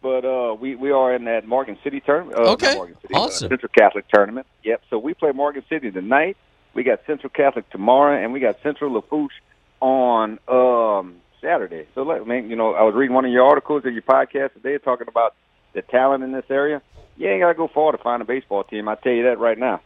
[0.02, 2.38] but uh, we we are in that Morgan City tournament.
[2.40, 3.50] Uh, Okay, Morgan City, uh, awesome.
[3.50, 4.48] Central Catholic tournament.
[4.64, 4.82] Yep.
[4.90, 6.38] So we play Morgan City tonight.
[6.74, 9.34] We got Central Catholic tomorrow, and we got Central Lafourche
[9.82, 11.86] on um, Saturday.
[11.96, 14.04] So, let, I mean, you know, I was reading one of your articles in your
[14.04, 15.36] podcast today talking about
[15.74, 16.82] the talent in this area.
[17.18, 18.88] You ain't got to go far to find a baseball team.
[18.88, 19.82] I tell you that right now.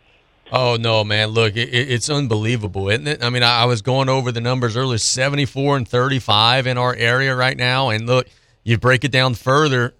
[0.51, 1.29] Oh no, man!
[1.29, 3.23] Look, it, it- it's unbelievable, isn't it?
[3.23, 6.93] I mean, I, I was going over the numbers earlier: seventy-four and thirty-five in our
[6.93, 7.89] area right now.
[7.89, 8.27] And look,
[8.63, 9.95] you break it down further.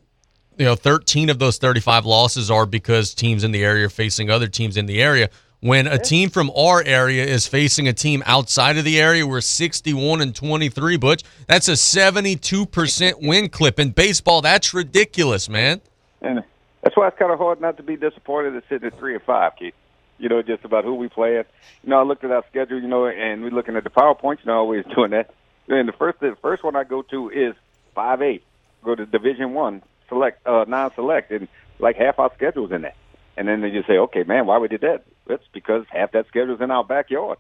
[0.58, 4.30] You know, thirteen of those thirty-five losses are because teams in the area are facing
[4.30, 5.30] other teams in the area.
[5.62, 9.42] When a team from our area is facing a team outside of the area, we're
[9.42, 10.98] sixty-one and twenty-three.
[10.98, 14.42] Butch, that's a seventy-two percent win clip in baseball.
[14.42, 15.82] That's ridiculous, man.
[16.22, 16.44] And
[16.84, 19.20] that's why it's kind of hard not to be disappointed at sitting at three or
[19.20, 19.74] five, Keith.
[20.20, 21.48] You know, just about who we play at.
[21.84, 24.40] You know, I looked at our schedule, you know, and we're looking at the PowerPoints,
[24.40, 25.34] you know, always doing that.
[25.68, 27.56] And the first the first one I go to is
[27.96, 28.44] five eight.
[28.84, 31.48] Go to Division One, select uh non select and
[31.80, 32.96] like half our schedule's in there.
[33.38, 35.04] And then they just say, Okay, man, why we did that?
[35.28, 37.38] It's because half that schedule's in our backyard.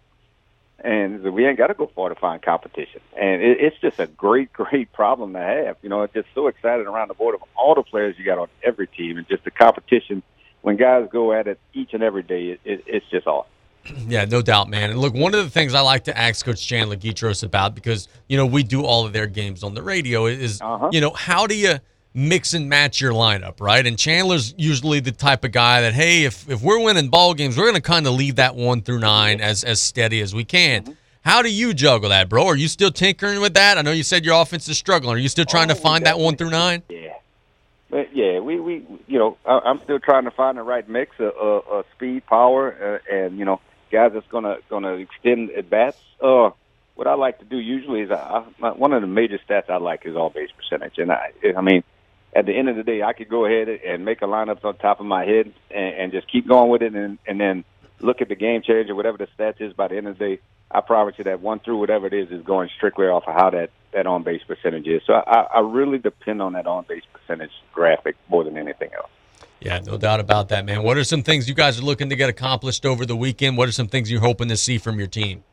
[0.83, 2.99] And we ain't got to go far to find competition.
[3.17, 5.77] And it, it's just a great, great problem to have.
[5.81, 8.39] You know, it's just so excited around the board of all the players you got
[8.39, 10.21] on every team, and just the competition
[10.61, 12.49] when guys go at it each and every day.
[12.49, 13.51] It, it, it's just awesome.
[14.07, 14.89] Yeah, no doubt, man.
[14.89, 18.07] And look, one of the things I like to ask Coach Chandler Guitros about because
[18.27, 20.89] you know we do all of their games on the radio is uh-huh.
[20.91, 21.77] you know how do you
[22.15, 23.85] mix and match your lineup, right?
[23.85, 27.57] And Chandler's usually the type of guy that hey, if if we're winning ball games,
[27.57, 30.45] we're going to kind of leave that one through nine as as steady as we
[30.45, 30.97] can.
[31.21, 32.45] How do you juggle that, bro?
[32.45, 33.77] Are you still tinkering with that?
[33.77, 35.15] I know you said your offense is struggling.
[35.15, 36.83] Are you still trying to find that one through nine?
[36.87, 37.15] Yeah.
[37.89, 41.19] But yeah, we we you know I, I'm still trying to find the right mix
[41.19, 43.59] of, of, of speed, power, uh, and you know
[43.91, 45.97] guys that's gonna gonna extend at bats.
[46.21, 46.51] Uh,
[46.95, 49.77] what I like to do usually is I, I, one of the major stats I
[49.77, 51.83] like is all base percentage, and I I mean
[52.35, 54.75] at the end of the day I could go ahead and make a lineup on
[54.77, 57.63] top of my head and, and just keep going with it, and and then
[58.01, 59.73] look at the game change or whatever the stats is.
[59.73, 62.29] By the end of the day, I promise you that one through whatever it is
[62.29, 65.01] is going strictly off of how that that on base percentage is.
[65.07, 69.09] So I, I really depend on that on base percentage graphic more than anything else.
[69.61, 70.83] Yeah, no doubt about that, man.
[70.83, 73.57] What are some things you guys are looking to get accomplished over the weekend?
[73.57, 75.43] What are some things you're hoping to see from your team?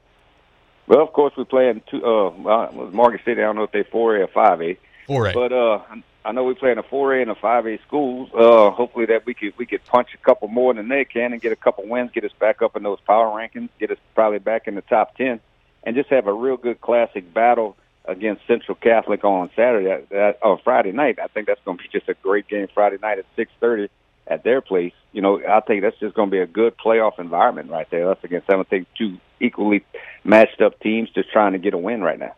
[0.88, 2.04] Well, of course, we're playing two.
[2.04, 3.40] Uh, well, Morgan City.
[3.40, 4.76] I don't know if they're four A or five A.
[5.08, 5.34] 4A.
[5.34, 8.30] But uh, I know we're playing a four A and a five A schools.
[8.32, 11.42] Uh, hopefully that we could we could punch a couple more than they can and
[11.42, 14.38] get a couple wins, get us back up in those power rankings, get us probably
[14.38, 15.40] back in the top ten,
[15.82, 20.58] and just have a real good classic battle against Central Catholic on Saturday, uh, on
[20.64, 21.18] Friday night.
[21.22, 23.88] I think that's going to be just a great game Friday night at six thirty
[24.26, 24.92] at their place.
[25.12, 28.10] You know, I think that's just going to be a good playoff environment right there.
[28.10, 29.84] Us against I think two equally
[30.24, 32.34] matched up teams just trying to get a win right now.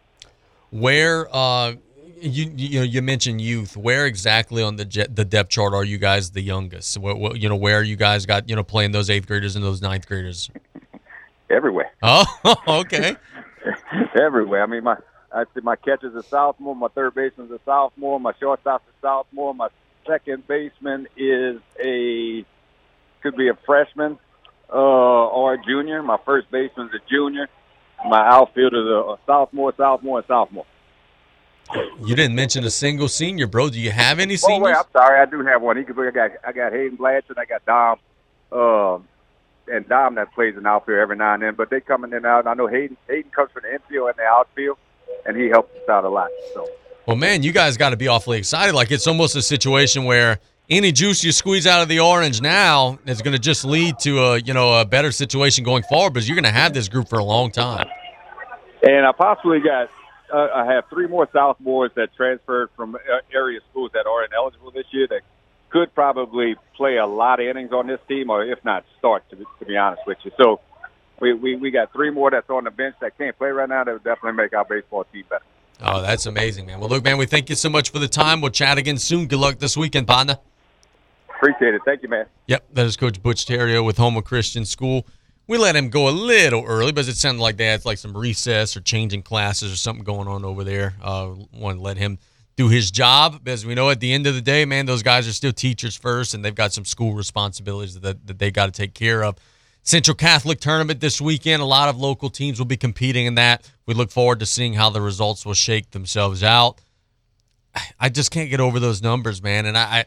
[0.71, 1.75] Where uh
[2.21, 3.77] you you know you mentioned youth.
[3.77, 6.99] Where exactly on the je- the depth chart are you guys the youngest?
[6.99, 9.65] What, what you know where you guys got you know playing those eighth graders and
[9.65, 10.51] those ninth graders?
[11.51, 11.91] Everywhere.
[12.03, 13.17] Oh, okay.
[14.21, 14.63] everywhere.
[14.63, 14.97] I mean, my
[15.33, 19.55] I see my catcher's a sophomore, my third baseman's a sophomore, my shortstop's a sophomore,
[19.55, 19.69] my
[20.07, 22.45] second baseman is a
[23.23, 24.19] could be a freshman
[24.71, 26.03] uh, or a junior.
[26.03, 27.49] My first baseman's a junior.
[28.07, 30.67] My outfielder's a, a sophomore, sophomore, and sophomore.
[32.05, 33.71] You didn't mention a single senior, bro.
[33.71, 34.77] Do you have any Oh wait, seniors?
[34.77, 35.77] I'm sorry, I do have one.
[35.77, 36.03] He could be.
[36.03, 37.99] I got I got Hayden Blanchard, I got Dom,
[38.53, 39.09] um,
[39.73, 41.55] and Dom that plays in outfield every now and then.
[41.55, 42.41] But they coming in and out.
[42.41, 44.79] And I know Hayden Hayden comes from the infield and the outfield,
[45.27, 46.29] and he helps us out a lot.
[46.53, 46.69] So.
[47.07, 48.75] Well, man, you guys got to be awfully excited.
[48.75, 50.39] Like it's almost a situation where
[50.71, 54.19] any juice you squeeze out of the orange now is going to just lead to
[54.21, 57.09] a you know a better situation going forward because you're going to have this group
[57.09, 57.89] for a long time.
[58.83, 59.89] And I possibly got,
[60.33, 62.99] uh, I have three more sophomores that transferred from uh,
[63.33, 65.23] area schools that are ineligible this year that
[65.71, 69.29] could probably play a lot of innings on this team, or if not start.
[69.31, 70.61] To, to be honest with you, so
[71.21, 73.85] we, we we got three more that's on the bench that can't play right now.
[73.85, 75.45] That would definitely make our baseball team better.
[75.81, 76.79] Oh, that's amazing, man.
[76.81, 78.41] Well, look, man, we thank you so much for the time.
[78.41, 79.27] We'll chat again soon.
[79.27, 80.39] Good luck this weekend, partner.
[81.29, 81.83] Appreciate it.
[81.85, 82.27] Thank you, man.
[82.47, 85.07] Yep, that is Coach Butch Theriot with Houma Christian School.
[85.47, 88.17] We let him go a little early, but it sounded like they had like some
[88.17, 90.95] recess or changing classes or something going on over there.
[91.03, 92.19] Uh, want to let him
[92.57, 95.29] do his job because we know at the end of the day, man, those guys
[95.29, 98.73] are still teachers first, and they've got some school responsibilities that, that they got to
[98.73, 99.37] take care of.
[99.83, 101.61] Central Catholic tournament this weekend.
[101.61, 103.71] A lot of local teams will be competing in that.
[103.85, 106.81] We look forward to seeing how the results will shake themselves out.
[108.01, 109.67] I just can't get over those numbers, man.
[109.67, 110.07] And I,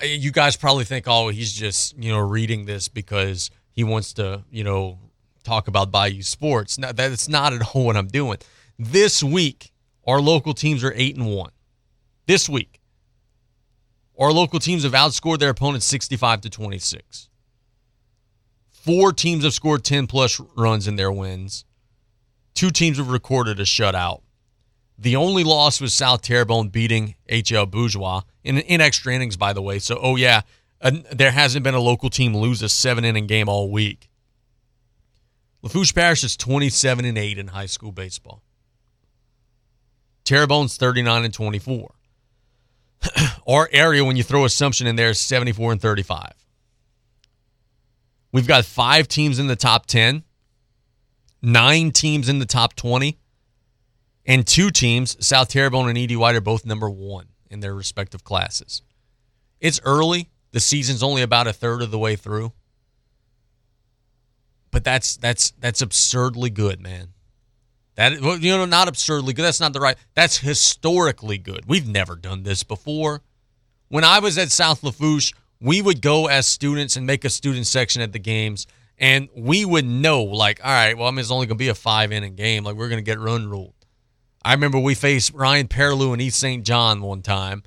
[0.00, 4.12] I you guys probably think, oh, he's just you know reading this because he wants
[4.14, 4.98] to you know
[5.44, 6.78] talk about Bayou sports.
[6.78, 8.38] No, that's not at all what I'm doing.
[8.76, 9.70] This week,
[10.04, 11.52] our local teams are eight and one.
[12.26, 12.80] This week,
[14.18, 17.28] our local teams have outscored their opponents 65 to 26.
[18.68, 21.64] Four teams have scored 10 plus runs in their wins.
[22.54, 24.22] Two teams have recorded a shutout.
[24.98, 29.62] The only loss was South Terrebonne beating HL Bourgeois in, in extra innings, by the
[29.62, 29.78] way.
[29.78, 30.40] So, oh, yeah,
[30.80, 34.08] there hasn't been a local team lose a seven inning game all week.
[35.62, 38.42] Lafourche Parish is 27 and 8 in high school baseball.
[40.24, 41.94] Terrebonne's 39 and 24.
[43.48, 46.32] Our area, when you throw Assumption in there, is 74 and 35.
[48.30, 50.22] We've got five teams in the top 10,
[51.40, 53.18] nine teams in the top 20,
[54.26, 58.22] and two teams, South Terrebonne and Ed White, are both number one in their respective
[58.22, 58.82] classes.
[59.60, 60.28] It's early.
[60.52, 62.52] The season's only about a third of the way through.
[64.70, 67.08] But that's that's that's absurdly good, man.
[67.96, 69.42] That you know, not absurdly good.
[69.42, 69.96] That's not the right.
[70.14, 71.64] That's historically good.
[71.66, 73.22] We've never done this before.
[73.88, 77.66] When I was at South Lafourche, we would go as students and make a student
[77.66, 78.66] section at the games
[78.98, 81.68] and we would know like all right well i mean it's only going to be
[81.68, 83.74] a five inning game like we're going to get run ruled
[84.44, 87.62] i remember we faced ryan Perilou in east st john one time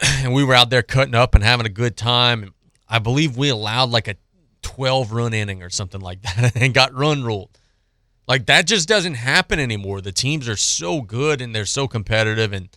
[0.18, 2.52] and we were out there cutting up and having a good time
[2.88, 4.16] i believe we allowed like a
[4.62, 7.58] 12 run inning or something like that and got run ruled
[8.28, 12.52] like that just doesn't happen anymore the teams are so good and they're so competitive
[12.52, 12.68] and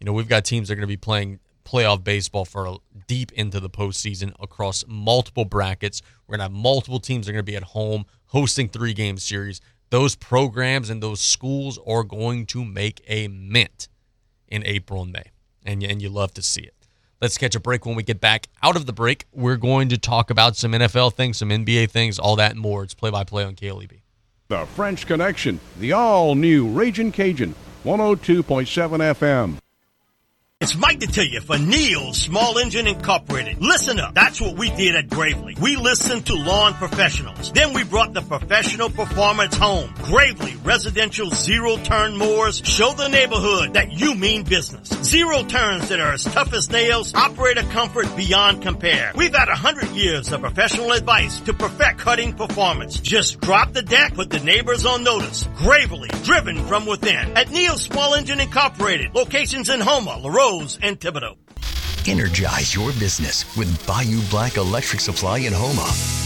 [0.00, 3.32] you know we've got teams that are going to be playing playoff baseball for deep
[3.32, 6.02] into the postseason across multiple brackets.
[6.26, 8.92] We're going to have multiple teams that are going to be at home hosting three
[8.94, 9.60] game series.
[9.90, 13.88] Those programs and those schools are going to make a mint
[14.48, 15.24] in April and May.
[15.64, 16.74] And, and you love to see it.
[17.20, 17.86] Let's catch a break.
[17.86, 21.14] When we get back out of the break, we're going to talk about some NFL
[21.14, 22.82] things, some NBA things, all that and more.
[22.82, 24.00] It's play by play on KLEB.
[24.48, 27.54] The French Connection, the all new Raging Cajun,
[27.84, 28.44] 102.7
[29.14, 29.58] FM.
[30.64, 33.60] It's Mike to tell you for Neil Small Engine Incorporated.
[33.60, 34.14] Listen up.
[34.14, 35.54] That's what we did at Gravely.
[35.60, 37.52] We listened to lawn professionals.
[37.52, 39.92] Then we brought the professional performance home.
[40.04, 44.88] Gravely residential zero turn mowers show the neighborhood that you mean business.
[45.02, 49.12] Zero turns that are as tough as nails, operator comfort beyond compare.
[49.14, 52.98] We've had a hundred years of professional advice to perfect cutting performance.
[53.00, 55.46] Just drop the deck, put the neighbors on notice.
[55.56, 57.36] Gravely, driven from within.
[57.36, 59.14] At Neil Small Engine Incorporated.
[59.14, 61.36] Locations in Houma, LaRose, and Thibodaux.
[62.06, 66.23] Energize your business with Bayou Black Electric Supply in Houma.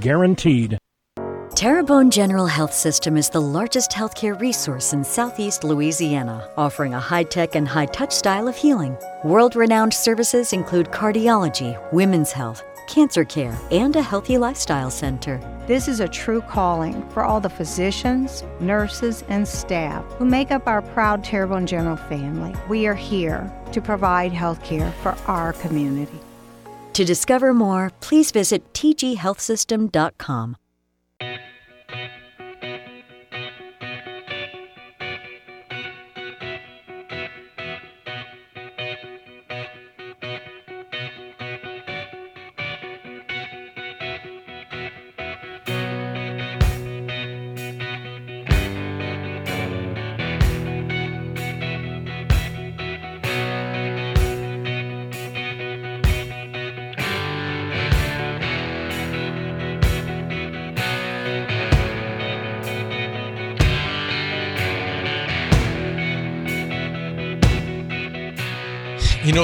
[0.00, 0.78] guaranteed.
[1.54, 7.22] Terrebonne General Health System is the largest healthcare resource in southeast Louisiana, offering a high
[7.22, 8.94] tech and high touch style of healing.
[9.24, 15.40] World renowned services include cardiology, women's health, cancer care, and a healthy lifestyle center.
[15.66, 20.66] This is a true calling for all the physicians, nurses, and staff who make up
[20.66, 22.54] our proud Terrebonne General family.
[22.68, 26.20] We are here to provide health care for our community.
[26.96, 30.56] To discover more, please visit tghealthsystem.com.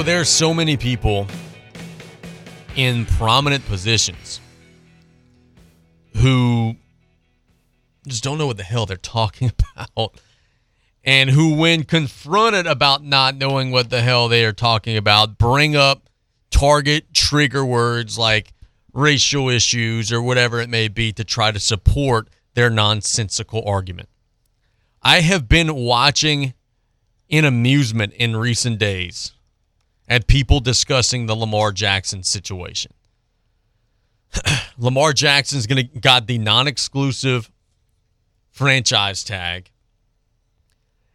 [0.03, 1.27] there are so many people
[2.75, 4.41] in prominent positions
[6.17, 6.75] who
[8.09, 10.21] just don't know what the hell they're talking about.
[11.05, 15.77] And who, when confronted about not knowing what the hell they are talking about, bring
[15.77, 16.09] up
[16.51, 18.53] target trigger words like
[18.93, 24.09] racial issues or whatever it may be to try to support their nonsensical argument.
[25.03, 26.55] I have been watching
[27.29, 29.33] in amusement in recent days
[30.13, 32.93] at people discussing the Lamar Jackson situation.
[34.79, 37.51] Lamar Jackson's to got the non-exclusive
[38.51, 39.71] franchise tag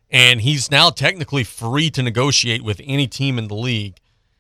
[0.09, 3.99] and he's now technically free to negotiate with any team in the league.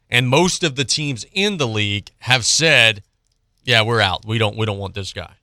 [0.09, 3.03] And most of the teams in the league have said
[3.63, 4.25] yeah we're out.
[4.25, 5.35] We don't we don't want this guy.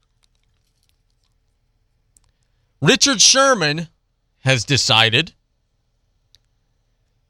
[2.81, 3.87] Richard sherman
[4.41, 5.35] has decided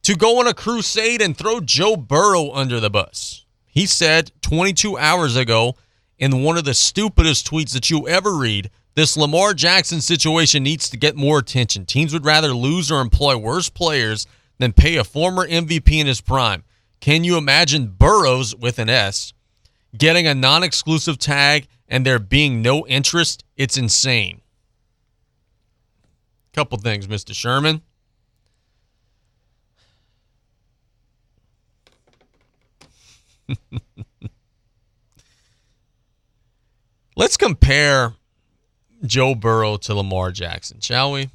[0.04, 4.96] to go on a crusade and throw joe burrow under the bus he said 22
[4.96, 5.74] hours ago
[6.18, 10.88] in one of the stupidest tweets that you ever read this Lamar Jackson situation needs
[10.88, 11.84] to get more attention.
[11.84, 14.26] Teams would rather lose or employ worse players
[14.58, 16.62] than pay a former MVP in his prime.
[17.00, 19.32] Can you imagine Burrows with an S
[19.96, 23.44] getting a non exclusive tag and there being no interest?
[23.56, 24.40] It's insane.
[26.52, 27.34] Couple things, Mr.
[27.34, 27.82] Sherman.
[37.16, 38.14] Let's compare
[39.04, 41.30] Joe Burrow to Lamar Jackson, shall we?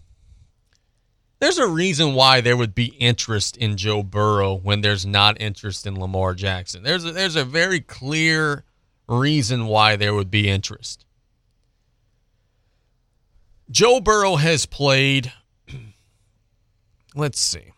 [1.39, 5.87] There's a reason why there would be interest in Joe Burrow when there's not interest
[5.87, 6.83] in Lamar Jackson.
[6.83, 8.65] There's a, there's a very clear
[9.07, 11.05] reason why there would be interest.
[13.71, 15.31] Joe Burrow has played,
[17.15, 17.71] let's see,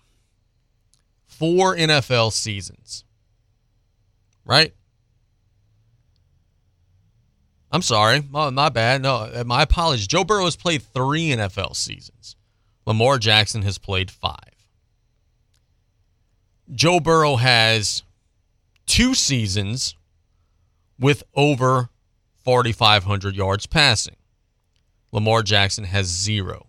[1.28, 3.04] four NFL seasons,
[4.46, 4.74] right?
[7.72, 8.22] I'm sorry.
[8.30, 9.02] My, my bad.
[9.02, 10.08] No, uh, my apologies.
[10.08, 12.36] Joe Burrow has played three NFL seasons.
[12.86, 14.38] Lamar Jackson has played five.
[16.74, 18.04] Joe Burrow has
[18.86, 19.96] two seasons
[21.00, 21.90] with over
[22.44, 24.16] 4,500 yards passing.
[25.12, 26.68] Lamar Jackson has zero.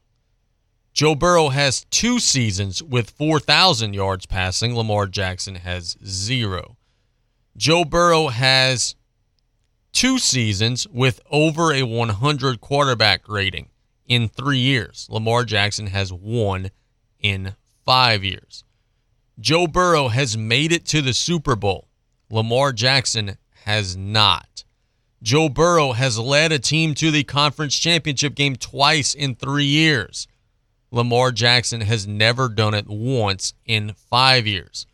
[0.92, 4.76] Joe Burrow has two seasons with 4,000 yards passing.
[4.76, 6.76] Lamar Jackson has zero.
[7.56, 8.94] Joe Burrow has
[9.92, 13.68] two seasons with over a 100 quarterback rating
[14.06, 15.06] in three years.
[15.10, 16.70] Lamar Jackson has one
[17.20, 18.64] in five years.
[19.38, 21.88] Joe Burrow has made it to the Super Bowl.
[22.30, 24.64] Lamar Jackson has not.
[25.22, 30.26] Joe Burrow has led a team to the conference championship game twice in three years.
[30.90, 34.86] Lamar Jackson has never done it once in five years.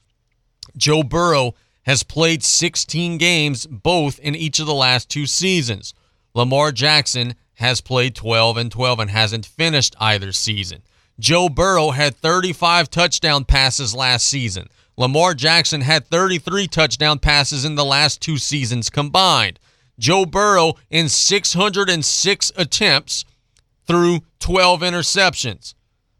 [0.77, 1.55] Joe Burrow
[1.89, 5.95] has played 16 games, both in each of the last two seasons.
[6.34, 10.82] Lamar Jackson has played 12 and 12 and hasn't finished either season.
[11.18, 14.68] Joe Burrow had 35 touchdown passes last season.
[14.99, 19.59] Lamar Jackson had 33 touchdown passes in the last two seasons combined.
[19.99, 23.24] Joe Burrow in 606 attempts
[23.86, 25.72] through 12 interceptions.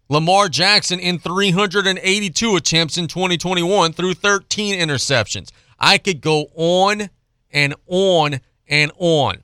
[0.09, 5.51] Lamar Jackson in 382 attempts in 2021 through 13 interceptions.
[5.79, 7.11] I could go on
[7.51, 9.43] and on and on.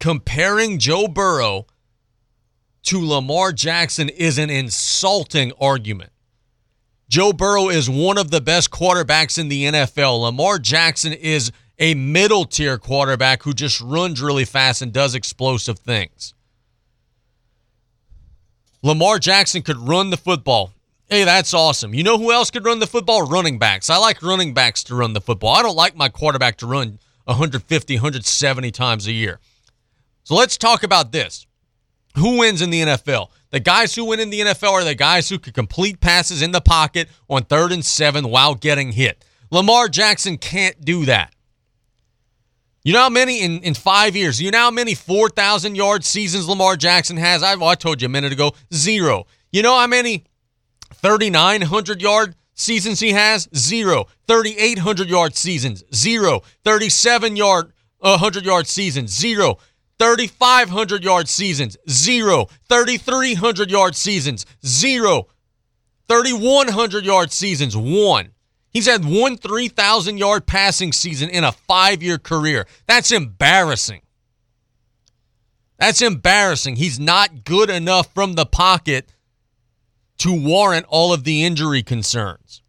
[0.00, 1.66] Comparing Joe Burrow
[2.84, 6.10] to Lamar Jackson is an insulting argument.
[7.08, 10.22] Joe Burrow is one of the best quarterbacks in the NFL.
[10.22, 15.78] Lamar Jackson is a middle tier quarterback who just runs really fast and does explosive
[15.78, 16.34] things.
[18.86, 20.70] Lamar Jackson could run the football.
[21.08, 21.92] Hey, that's awesome.
[21.92, 23.26] You know who else could run the football?
[23.26, 23.90] Running backs.
[23.90, 25.56] I like running backs to run the football.
[25.56, 29.40] I don't like my quarterback to run 150, 170 times a year.
[30.22, 31.48] So let's talk about this.
[32.14, 33.30] Who wins in the NFL?
[33.50, 36.52] The guys who win in the NFL are the guys who can complete passes in
[36.52, 39.24] the pocket on third and seven while getting hit.
[39.50, 41.34] Lamar Jackson can't do that.
[42.86, 44.40] You know how many in, in five years?
[44.40, 47.42] You know how many 4,000 yard seasons Lamar Jackson has?
[47.42, 49.26] I, well, I told you a minute ago, zero.
[49.50, 50.22] You know how many
[50.94, 53.48] 3,900 yard seasons he has?
[53.56, 54.04] Zero.
[54.28, 55.82] 3,800 yard seasons?
[55.92, 56.42] Zero.
[56.64, 59.10] 37 yard, uh, 100 yard seasons?
[59.10, 59.58] Zero.
[59.98, 62.46] 3,500 yard seasons, zero.
[62.68, 65.26] 3,300 yard seasons, zero.
[66.08, 68.30] 3,100 yard seasons, one.
[68.76, 72.66] He's had one 3,000 yard passing season in a five year career.
[72.86, 74.02] That's embarrassing.
[75.78, 76.76] That's embarrassing.
[76.76, 79.14] He's not good enough from the pocket
[80.18, 82.60] to warrant all of the injury concerns.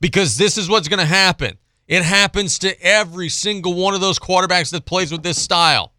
[0.00, 1.58] Because this is what's going to happen.
[1.88, 5.94] It happens to every single one of those quarterbacks that plays with this style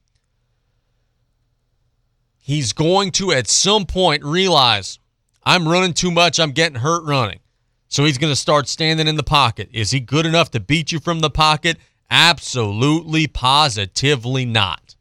[2.45, 4.99] he's going to at some point realize
[5.43, 7.39] I'm running too much, I'm getting hurt running.
[7.87, 9.69] So he's going to start standing in the pocket.
[9.71, 11.77] Is he good enough to beat you from the pocket?
[12.09, 14.95] Absolutely, positively not.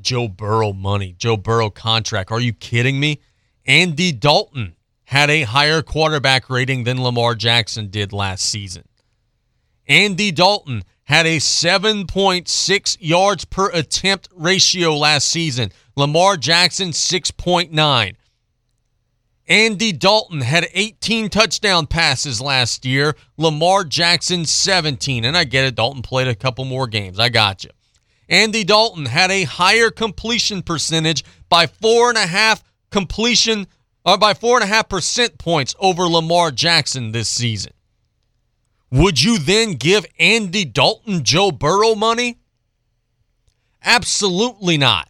[0.00, 2.30] Joe Burrow money, Joe Burrow contract.
[2.30, 3.20] Are you kidding me?
[3.66, 8.84] Andy Dalton had a higher quarterback rating than Lamar Jackson did last season.
[9.86, 15.72] Andy Dalton had a 7.6 yards per attempt ratio last season.
[15.96, 18.14] Lamar Jackson, 6.9.
[19.50, 23.16] Andy Dalton had 18 touchdown passes last year.
[23.36, 25.24] Lamar Jackson, 17.
[25.24, 27.18] And I get it, Dalton played a couple more games.
[27.18, 27.70] I got you.
[28.28, 33.66] Andy Dalton had a higher completion percentage by four and a half completion,
[34.06, 37.72] or by four and a half percent points over Lamar Jackson this season.
[38.92, 42.38] Would you then give Andy Dalton Joe Burrow money?
[43.82, 45.08] Absolutely not.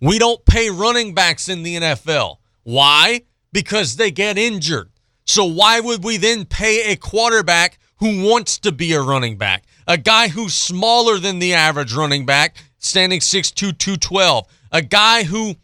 [0.00, 2.36] We don't pay running backs in the NFL.
[2.62, 3.22] Why?
[3.52, 4.90] Because they get injured.
[5.24, 9.64] So why would we then pay a quarterback who wants to be a running back?
[9.86, 14.46] A guy who's smaller than the average running back, standing 6'2, 212.
[14.72, 15.56] A guy who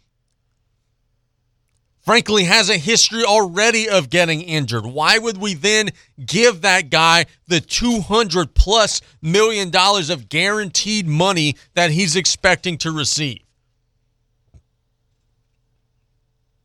[2.07, 4.85] frankly has a history already of getting injured.
[4.85, 5.89] Why would we then
[6.25, 12.91] give that guy the 200 plus million dollars of guaranteed money that he's expecting to
[12.91, 13.39] receive?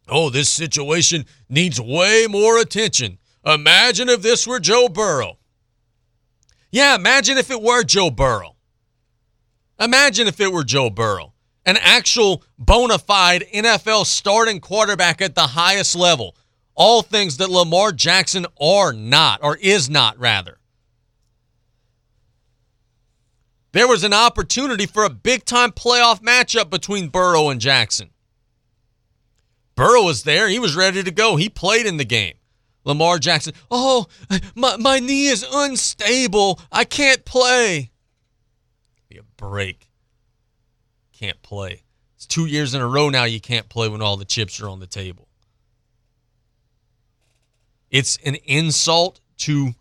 [0.09, 3.19] Oh, this situation needs way more attention.
[3.45, 5.39] Imagine if this were Joe Burrow.
[6.71, 8.57] Yeah, imagine if it were Joe Burrow.
[9.79, 11.33] Imagine if it were Joe Burrow
[11.65, 16.37] an actual bona fide NFL starting quarterback at the highest level.
[16.75, 20.59] All things that Lamar Jackson are not, or is not, rather.
[23.73, 28.11] There was an opportunity for a big time playoff matchup between Burrow and Jackson.
[29.75, 30.49] Burrow was there.
[30.49, 31.37] He was ready to go.
[31.37, 32.35] He played in the game.
[32.85, 34.07] Lamar Jackson, oh,
[34.55, 36.61] my, my knee is unstable.
[36.71, 37.93] I can't play.
[39.09, 39.89] Be a break
[41.23, 41.85] can't play.
[42.17, 44.69] It's two years in a row now you can't play when all the chips are
[44.69, 45.29] on the table.
[47.93, 49.75] It's an insult to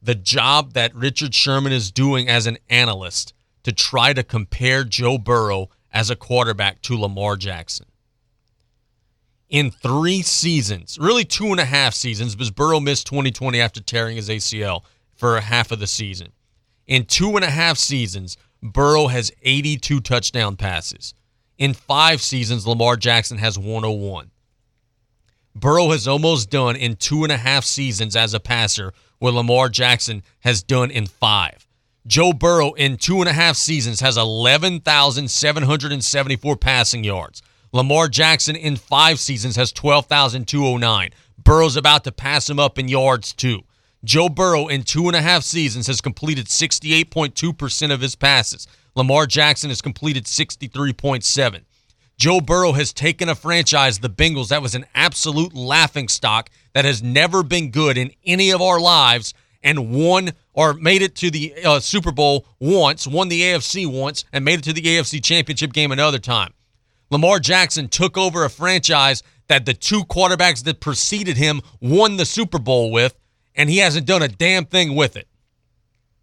[0.00, 3.34] the job that Richard Sherman is doing as an analyst
[3.64, 7.86] to try to compare Joe Burrow as a quarterback to Lamar Jackson.
[9.48, 14.16] In three seasons, really two and a half seasons, because Burrow missed 2020 after tearing
[14.16, 14.82] his ACL
[15.14, 16.32] for half of the season.
[16.86, 21.14] In two and a half seasons, Burrow has 82 touchdown passes.
[21.58, 24.30] In five seasons, Lamar Jackson has 101.
[25.54, 29.68] Burrow has almost done in two and a half seasons as a passer what Lamar
[29.68, 31.66] Jackson has done in five.
[32.06, 37.42] Joe Burrow in two and a half seasons has 11,774 passing yards.
[37.74, 41.10] Lamar Jackson in five seasons has 12,209.
[41.42, 43.62] Burrow's about to pass him up in yards too.
[44.04, 48.68] Joe Burrow in two and a half seasons has completed 68.2% of his passes.
[48.94, 51.62] Lamar Jackson has completed 63.7.
[52.16, 56.84] Joe Burrow has taken a franchise, the Bengals, that was an absolute laughing stock that
[56.84, 61.28] has never been good in any of our lives and won or made it to
[61.28, 65.20] the uh, Super Bowl once, won the AFC once, and made it to the AFC
[65.24, 66.54] Championship game another time.
[67.14, 72.24] Lamar Jackson took over a franchise that the two quarterbacks that preceded him won the
[72.24, 73.14] Super Bowl with,
[73.54, 75.28] and he hasn't done a damn thing with it.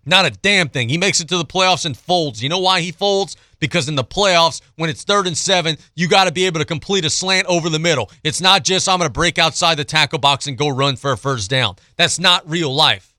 [0.06, 0.90] Not a damn thing.
[0.90, 2.44] He makes it to the playoffs and folds.
[2.44, 3.38] You know why he folds?
[3.60, 6.66] Because in the playoffs, when it's third and seven, you got to be able to
[6.66, 8.12] complete a slant over the middle.
[8.22, 11.14] It's not just, I'm going to break outside the tackle box and go run for
[11.14, 11.78] a first down.
[11.96, 13.11] That's not real life.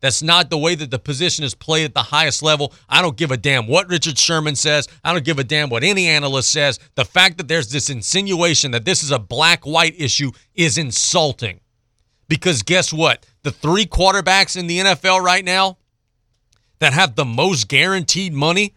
[0.00, 2.72] That's not the way that the position is played at the highest level.
[2.88, 4.88] I don't give a damn what Richard Sherman says.
[5.04, 6.78] I don't give a damn what any analyst says.
[6.94, 11.60] The fact that there's this insinuation that this is a black white issue is insulting.
[12.28, 13.26] Because guess what?
[13.42, 15.78] The three quarterbacks in the NFL right now
[16.78, 18.74] that have the most guaranteed money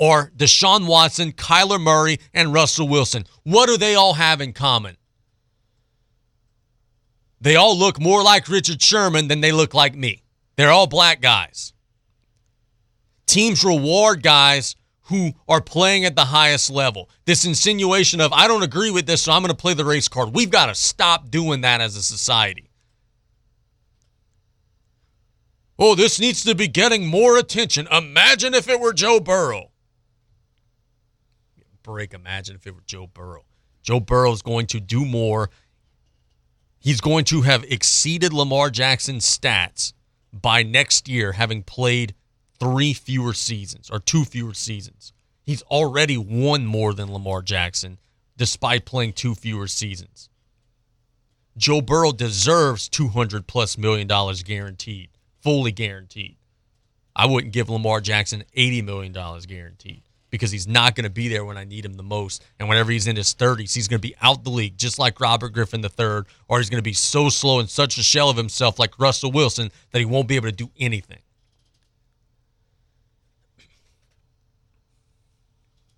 [0.00, 3.24] are Deshaun Watson, Kyler Murray, and Russell Wilson.
[3.42, 4.96] What do they all have in common?
[7.40, 10.21] They all look more like Richard Sherman than they look like me.
[10.56, 11.72] They're all black guys.
[13.26, 14.76] Teams reward guys
[15.06, 17.08] who are playing at the highest level.
[17.24, 20.08] This insinuation of, I don't agree with this, so I'm going to play the race
[20.08, 20.34] card.
[20.34, 22.70] We've got to stop doing that as a society.
[25.78, 27.88] Oh, this needs to be getting more attention.
[27.90, 29.70] Imagine if it were Joe Burrow.
[31.82, 33.44] Break, imagine if it were Joe Burrow.
[33.82, 35.50] Joe Burrow is going to do more.
[36.78, 39.92] He's going to have exceeded Lamar Jackson's stats
[40.32, 42.14] by next year having played
[42.58, 45.12] three fewer seasons or two fewer seasons.
[45.42, 47.98] He's already won more than Lamar Jackson
[48.36, 50.28] despite playing two fewer seasons.
[51.56, 55.10] Joe Burrow deserves 200 plus million dollars guaranteed,
[55.42, 56.36] fully guaranteed.
[57.14, 60.02] I wouldn't give Lamar Jackson 80 million dollars guaranteed
[60.32, 62.42] because he's not going to be there when I need him the most.
[62.58, 65.20] And whenever he's in his 30s, he's going to be out the league, just like
[65.20, 68.38] Robert Griffin III, or he's going to be so slow and such a shell of
[68.38, 71.18] himself like Russell Wilson that he won't be able to do anything.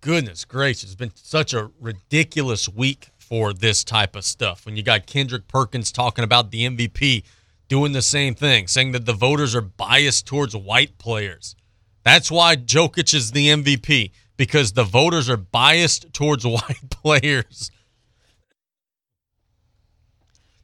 [0.01, 4.65] Goodness gracious, it's been such a ridiculous week for this type of stuff.
[4.65, 7.23] When you got Kendrick Perkins talking about the MVP,
[7.69, 11.55] doing the same thing, saying that the voters are biased towards white players.
[12.03, 17.71] That's why Jokic is the MVP because the voters are biased towards white players.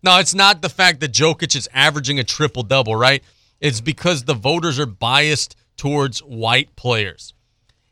[0.03, 3.24] No, it's not the fact that Jokic is averaging a triple double, right?
[3.59, 7.34] It's because the voters are biased towards white players.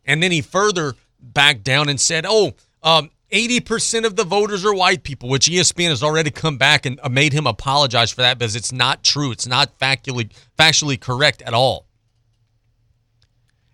[0.05, 4.73] And then he further backed down and said, oh, um, 80% of the voters are
[4.73, 8.55] white people, which ESPN has already come back and made him apologize for that because
[8.55, 9.31] it's not true.
[9.31, 11.85] It's not factually, factually correct at all.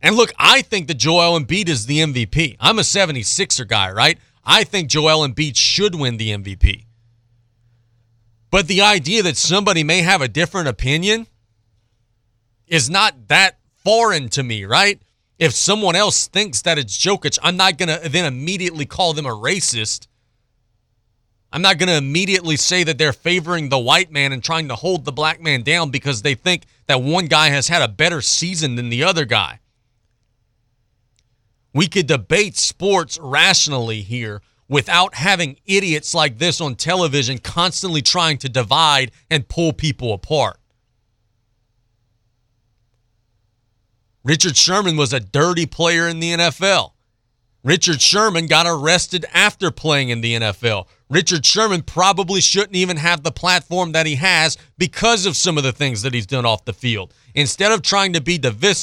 [0.06, 2.58] And look, I think that Joel Embiid is the MVP.
[2.60, 4.20] I'm a 76er guy, right?
[4.43, 6.86] I think Joel Embiid should win the MVP.
[8.51, 11.26] But the idea that somebody may have a different opinion
[12.68, 15.01] is not that foreign to me, right?
[15.39, 19.26] If someone else thinks that it's Jokic, I'm not going to then immediately call them
[19.26, 20.06] a racist.
[21.51, 24.76] I'm not going to immediately say that they're favoring the white man and trying to
[24.76, 28.22] hold the black man down because they think that one guy has had a better
[28.22, 29.62] season than the other guy.
[31.76, 38.38] We could debate sports rationally here without having idiots like this on television constantly trying
[38.39, 40.57] to divide and pull people apart.
[44.23, 46.93] Richard Sherman was a dirty player in the NFL.
[47.61, 50.88] Richard Sherman got arrested after playing in the NFL.
[51.09, 55.65] Richard Sherman probably shouldn't even have the platform that he has because of some of
[55.65, 57.13] the things that he's done off the field.
[57.36, 58.40] Instead of trying to be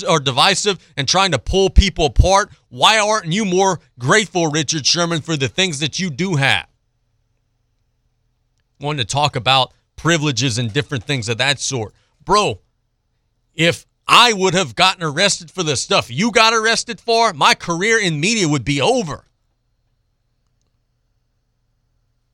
[0.06, 5.22] or divisive and trying to pull people apart, why aren't you more grateful, Richard Sherman,
[5.22, 6.66] for the things that you do have?
[8.78, 11.94] Wanted to talk about privileges and different things of that sort.
[12.22, 12.60] Bro,
[13.54, 17.98] if I would have gotten arrested for the stuff you got arrested for, my career
[17.98, 19.24] in media would be over.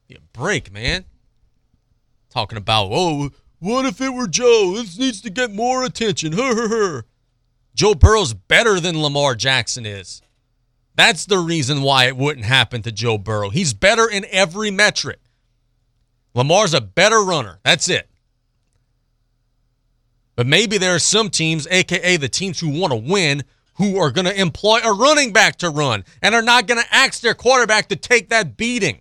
[0.08, 1.04] Yeah, break, man.
[2.30, 4.74] Talking about, oh, what if it were Joe?
[4.76, 6.32] This needs to get more attention.
[6.32, 7.04] Her, her, her.
[7.74, 10.22] Joe Burrow's better than Lamar Jackson is.
[10.94, 13.50] That's the reason why it wouldn't happen to Joe Burrow.
[13.50, 15.20] He's better in every metric.
[16.34, 17.60] Lamar's a better runner.
[17.64, 18.08] That's it.
[20.34, 23.44] But maybe there are some teams, aka the teams who want to win,
[23.74, 26.94] who are going to employ a running back to run and are not going to
[26.94, 29.00] ask their quarterback to take that beating.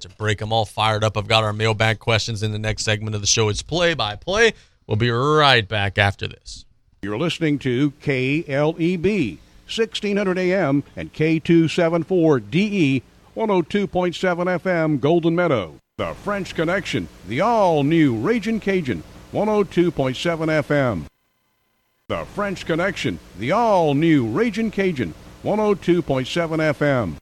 [0.00, 1.16] To break them all fired up.
[1.16, 3.48] I've got our mailbag questions in the next segment of the show.
[3.48, 4.54] It's play by play.
[4.86, 6.64] We'll be right back after this.
[7.02, 13.02] You're listening to KLEB, 1600 AM and K274DE,
[13.36, 15.74] 102.7 FM, Golden Meadow.
[15.98, 21.04] The French Connection, the all new Raging Cajun, 102.7 FM.
[22.08, 25.14] The French Connection, the all new Raging Cajun,
[25.44, 26.02] 102.7
[26.74, 27.16] FM.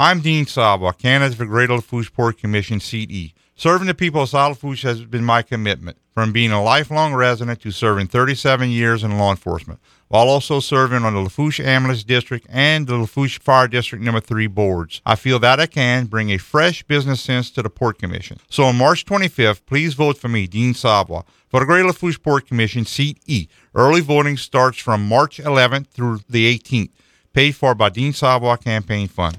[0.00, 3.34] I'm Dean Saba, candidate for Greater Lafourche Port Commission Seat E.
[3.56, 7.60] Serving the people of South Lafourche has been my commitment, from being a lifelong resident
[7.62, 12.46] to serving 37 years in law enforcement, while also serving on the Lafourche Ambulance District
[12.48, 15.02] and the Lafourche Fire District Number 3 boards.
[15.04, 18.38] I feel that I can bring a fresh business sense to the Port Commission.
[18.48, 22.46] So on March 25th, please vote for me, Dean Saba, for the Greater Lafourche Port
[22.46, 23.48] Commission Seat E.
[23.74, 26.90] Early voting starts from March 11th through the 18th,
[27.32, 29.38] paid for by Dean Saba Campaign Fund.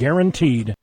[0.00, 0.74] guaranteed.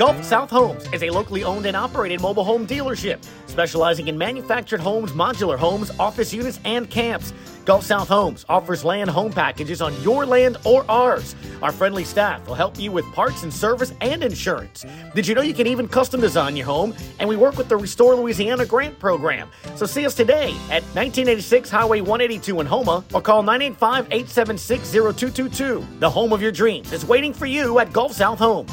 [0.00, 4.80] Gulf South Homes is a locally owned and operated mobile home dealership specializing in manufactured
[4.80, 7.34] homes, modular homes, office units, and camps.
[7.66, 11.36] Gulf South Homes offers land home packages on your land or ours.
[11.60, 14.86] Our friendly staff will help you with parts and service and insurance.
[15.14, 16.94] Did you know you can even custom design your home?
[17.18, 19.50] And we work with the Restore Louisiana grant program.
[19.76, 25.86] So see us today at 1986 Highway 182 in Houma or call 985 876 0222.
[25.98, 28.72] The home of your dreams is waiting for you at Gulf South Homes.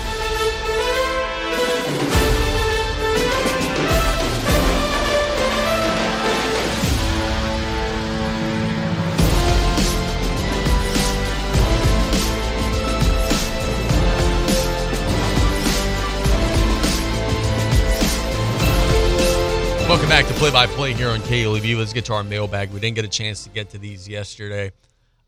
[20.41, 21.77] Play by Play here on KLEB.
[21.77, 22.71] Let's get to our mailbag.
[22.71, 24.71] We didn't get a chance to get to these yesterday,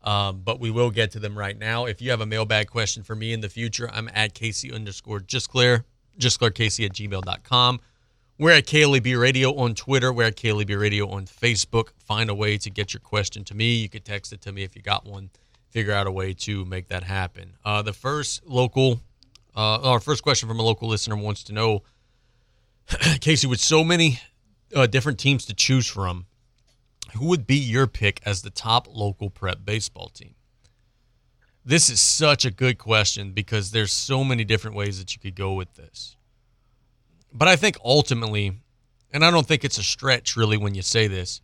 [0.02, 1.84] um, but we will get to them right now.
[1.84, 5.20] If you have a mailbag question for me in the future, I'm at Casey underscore
[5.20, 5.84] Gisclair,
[6.18, 7.80] just clear Casey at gmail.com.
[8.40, 10.12] We're at KLEB Radio on Twitter.
[10.12, 11.90] We're at KLEB Radio on Facebook.
[11.96, 13.76] Find a way to get your question to me.
[13.76, 15.30] You could text it to me if you got one.
[15.70, 17.52] Figure out a way to make that happen.
[17.64, 18.98] Uh, the first local,
[19.56, 21.84] uh, our first question from a local listener wants to know,
[23.20, 24.18] Casey, with so many
[24.74, 26.26] uh, different teams to choose from,
[27.16, 30.34] who would be your pick as the top local prep baseball team?
[31.64, 35.34] This is such a good question because there's so many different ways that you could
[35.34, 36.16] go with this.
[37.32, 38.52] But I think ultimately,
[39.12, 41.40] and I don't think it's a stretch really when you say this,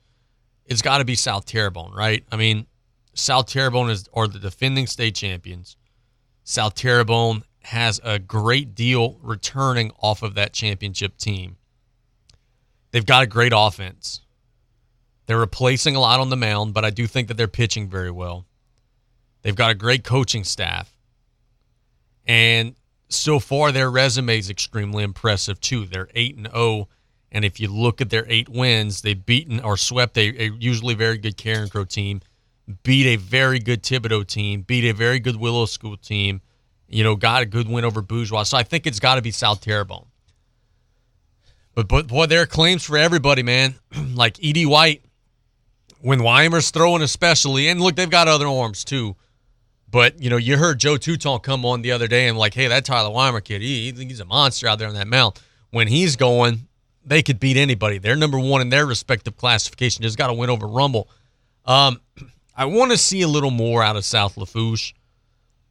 [0.66, 2.24] it's got to be South Terrebonne, right?
[2.30, 2.66] I mean,
[3.14, 5.76] South Terrebonne is are the defending state champions.
[6.44, 11.56] South Terrebonne has a great deal returning off of that championship team.
[12.90, 14.22] They've got a great offense.
[15.26, 18.10] They're replacing a lot on the mound, but I do think that they're pitching very
[18.10, 18.46] well.
[19.42, 20.92] They've got a great coaching staff.
[22.26, 22.74] And
[23.08, 25.86] so far their resume is extremely impressive too.
[25.86, 26.88] They're 8 and 0
[27.32, 30.94] and if you look at their 8 wins, they've beaten or swept a, a usually
[30.94, 32.20] very good Carencro team,
[32.82, 36.40] beat a very good Thibodaux team, beat a very good Willow School team,
[36.88, 38.42] you know, got a good win over Bourgeois.
[38.42, 40.06] So I think it's got to be South Terrebonne.
[41.80, 43.74] But, but boy, there are claims for everybody, man.
[44.14, 44.66] like E.D.
[44.66, 45.02] White,
[46.02, 49.16] when Weimer's throwing, especially, and look, they've got other arms too.
[49.90, 52.68] But you know, you heard Joe Touton come on the other day and like, hey,
[52.68, 55.40] that Tyler Weimer kid, he, he's a monster out there on that mound.
[55.70, 56.68] When he's going,
[57.04, 57.96] they could beat anybody.
[57.96, 60.02] They're number one in their respective classification.
[60.02, 61.08] Just got to win over Rummel.
[61.64, 62.00] Um,
[62.54, 64.92] I want to see a little more out of South Lafourche.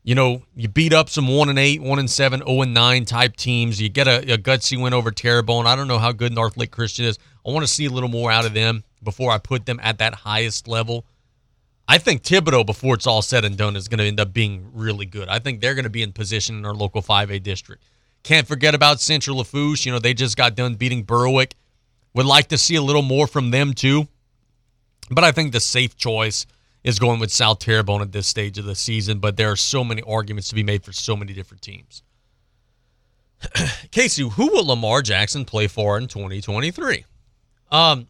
[0.10, 3.06] You know, you beat up some one and eight, one and seven, zero and nine
[3.06, 3.80] type teams.
[3.80, 5.68] You get a, a gutsy win over Terrebonne.
[5.68, 7.20] I don't know how good Northlake Christian is.
[7.46, 10.00] I want to see a little more out of them before I put them at
[10.00, 11.06] that highest level.
[11.88, 14.72] I think Thibodaux, before it's all said and done, is going to end up being
[14.74, 15.30] really good.
[15.30, 17.84] I think they're going to be in position in our local 5A district.
[18.24, 19.86] Can't forget about Central Lafourche.
[19.86, 21.54] You know, they just got done beating Berwick.
[22.16, 24.08] Would like to see a little more from them, too.
[25.12, 26.48] But I think the safe choice
[26.84, 29.20] is going with South Terrebonne at this stage of the season.
[29.20, 32.04] But there are so many arguments to be made for so many different teams.
[33.92, 37.06] Casey, who will Lamar Jackson play for in 2023?
[37.72, 38.08] Um,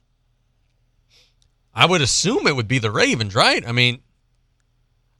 [1.74, 3.66] I would assume it would be the Ravens, right?
[3.68, 4.00] I mean,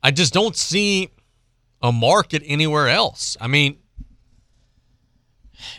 [0.02, 1.10] I just don't see
[1.82, 3.38] a market anywhere else.
[3.40, 3.78] I mean,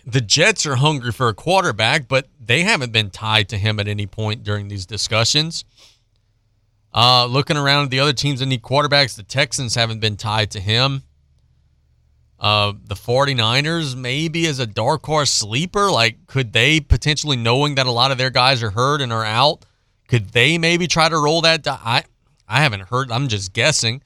[0.06, 3.88] the Jets are hungry for a quarterback, but they haven't been tied to him at
[3.88, 5.64] any point during these discussions.
[6.92, 10.50] Uh, looking around at the other teams that need quarterbacks, the Texans haven't been tied
[10.52, 11.02] to him.
[12.38, 15.90] Uh, the 49ers maybe as a dark horse sleeper.
[15.90, 19.24] Like, could they potentially, knowing that a lot of their guys are hurt and are
[19.24, 19.64] out,
[20.08, 21.62] could they maybe try to roll that?
[21.62, 22.04] Di- I,
[22.48, 23.12] I haven't heard.
[23.12, 24.02] I'm just guessing.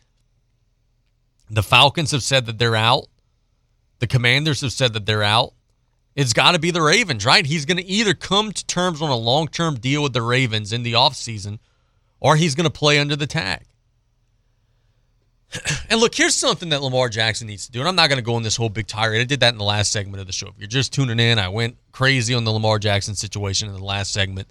[1.49, 3.07] The Falcons have said that they're out.
[4.01, 5.55] The Commanders have said that they're out.
[6.16, 7.47] It's got to be the Ravens, right?
[7.47, 10.72] He's going to either come to terms on a long term deal with the Ravens
[10.72, 11.59] in the offseason
[12.25, 13.66] or he's going to play under the tag.
[15.91, 17.79] And look, here's something that Lamar Jackson needs to do.
[17.79, 19.20] And I'm not going to go on this whole big tirade.
[19.20, 20.49] I did that in the last segment of the show.
[20.49, 23.85] If you're just tuning in, I went crazy on the Lamar Jackson situation in the
[23.85, 24.49] last segment.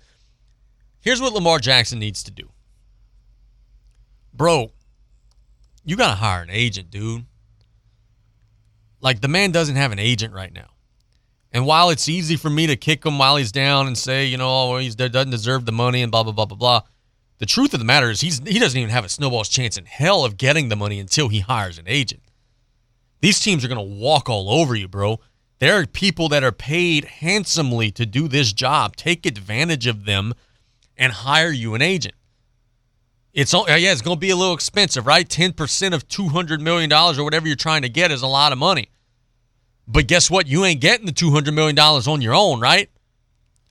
[1.01, 2.47] Here's what Lamar Jackson needs to do.
[4.33, 4.71] Bro,
[5.83, 7.25] you got to hire an agent, dude.
[9.01, 10.69] Like, the man doesn't have an agent right now.
[11.51, 14.37] And while it's easy for me to kick him while he's down and say, you
[14.37, 16.81] know, oh, he doesn't deserve the money and blah, blah, blah, blah, blah,
[17.39, 19.85] the truth of the matter is he's he doesn't even have a snowball's chance in
[19.85, 22.21] hell of getting the money until he hires an agent.
[23.21, 25.19] These teams are going to walk all over you, bro.
[25.59, 28.95] There are people that are paid handsomely to do this job.
[28.97, 30.33] Take advantage of them
[30.97, 32.15] and hire you an agent.
[33.33, 35.27] It's all, yeah, it's going to be a little expensive, right?
[35.27, 38.89] 10% of $200 million or whatever you're trying to get is a lot of money.
[39.87, 40.47] But guess what?
[40.47, 42.89] You ain't getting the $200 million on your own, right?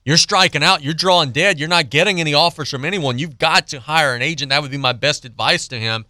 [0.05, 0.83] You're striking out.
[0.83, 1.59] You're drawing dead.
[1.59, 3.19] You're not getting any offers from anyone.
[3.19, 4.49] You've got to hire an agent.
[4.49, 6.05] That would be my best advice to him.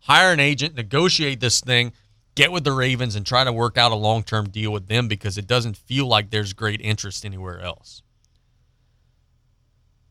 [0.00, 1.92] Hire an agent, negotiate this thing,
[2.34, 5.08] get with the Ravens, and try to work out a long term deal with them
[5.08, 8.02] because it doesn't feel like there's great interest anywhere else.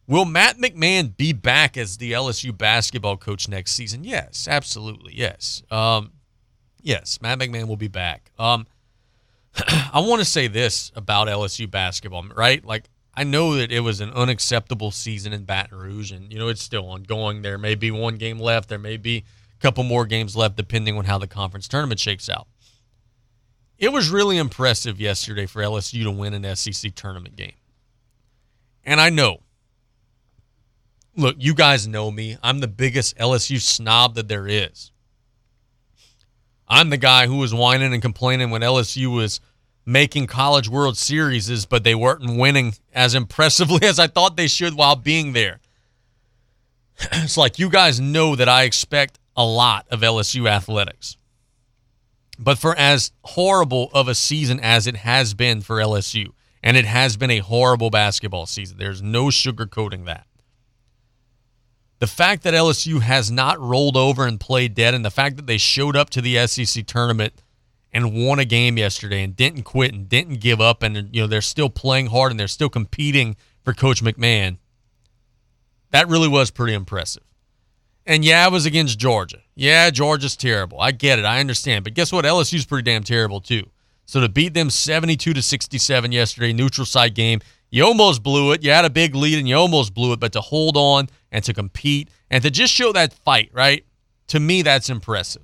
[0.07, 4.03] Will Matt McMahon be back as the LSU basketball coach next season?
[4.03, 5.13] Yes, absolutely.
[5.15, 5.63] Yes.
[5.71, 6.11] Um,
[6.81, 8.31] yes, Matt McMahon will be back.
[8.37, 8.67] Um,
[9.67, 12.63] I want to say this about LSU basketball, right?
[12.63, 16.49] Like, I know that it was an unacceptable season in Baton Rouge, and you know
[16.49, 17.41] it's still ongoing.
[17.41, 18.67] There may be one game left.
[18.67, 19.23] There may be
[19.57, 22.47] a couple more games left, depending on how the conference tournament shakes out.
[23.77, 27.55] It was really impressive yesterday for LSU to win an SEC tournament game,
[28.83, 29.39] and I know.
[31.17, 32.37] Look, you guys know me.
[32.43, 34.91] I'm the biggest LSU snob that there is.
[36.67, 39.39] I'm the guy who was whining and complaining when LSU was
[39.85, 44.73] making College World Series, but they weren't winning as impressively as I thought they should
[44.73, 45.59] while being there.
[47.11, 51.17] It's like you guys know that I expect a lot of LSU athletics.
[52.39, 56.31] But for as horrible of a season as it has been for LSU,
[56.63, 60.25] and it has been a horrible basketball season, there's no sugarcoating that.
[61.99, 65.47] The fact that LSU has not rolled over and played dead, and the fact that
[65.47, 67.33] they showed up to the SEC tournament
[67.95, 71.27] and won a game yesterday and didn't quit and didn't give up and you know
[71.27, 74.57] they're still playing hard and they're still competing for coach McMahon.
[75.91, 77.23] That really was pretty impressive.
[78.05, 79.37] And yeah, it was against Georgia.
[79.55, 80.81] Yeah, Georgia's terrible.
[80.81, 81.25] I get it.
[81.25, 81.85] I understand.
[81.85, 82.25] But guess what?
[82.25, 83.63] LSU's pretty damn terrible too.
[84.05, 87.39] So to beat them 72 to 67 yesterday, neutral site game,
[87.71, 88.61] you almost blew it.
[88.61, 91.45] You had a big lead and you almost blew it, but to hold on and
[91.45, 93.85] to compete and to just show that fight, right?
[94.27, 95.43] To me, that's impressive.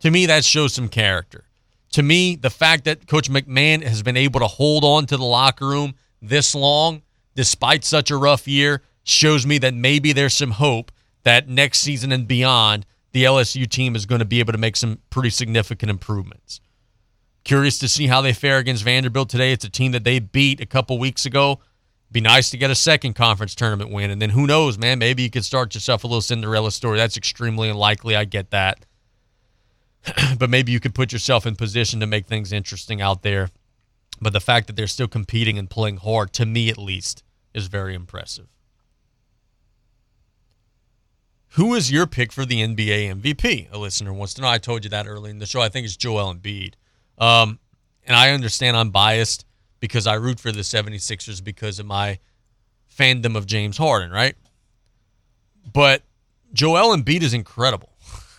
[0.00, 1.46] To me, that shows some character
[1.92, 5.24] to me, the fact that Coach McMahon has been able to hold on to the
[5.24, 7.02] locker room this long,
[7.34, 10.90] despite such a rough year, shows me that maybe there's some hope
[11.24, 14.76] that next season and beyond, the LSU team is going to be able to make
[14.76, 16.60] some pretty significant improvements.
[17.44, 19.52] Curious to see how they fare against Vanderbilt today.
[19.52, 21.60] It's a team that they beat a couple weeks ago.
[22.10, 24.10] Be nice to get a second conference tournament win.
[24.10, 24.98] And then who knows, man?
[24.98, 26.98] Maybe you could start yourself a little Cinderella story.
[26.98, 28.16] That's extremely unlikely.
[28.16, 28.84] I get that.
[30.38, 33.50] but maybe you could put yourself in position to make things interesting out there.
[34.20, 37.22] But the fact that they're still competing and playing hard, to me at least,
[37.54, 38.46] is very impressive.
[41.54, 43.68] Who is your pick for the NBA MVP?
[43.72, 44.48] A listener wants to know.
[44.48, 45.60] I told you that early in the show.
[45.60, 46.74] I think it's Joel Embiid.
[47.18, 47.58] Um,
[48.06, 49.44] and I understand I'm biased
[49.78, 52.18] because I root for the 76ers because of my
[52.96, 54.34] fandom of James Harden, right?
[55.70, 56.02] But
[56.52, 57.92] Joel Embiid is incredible.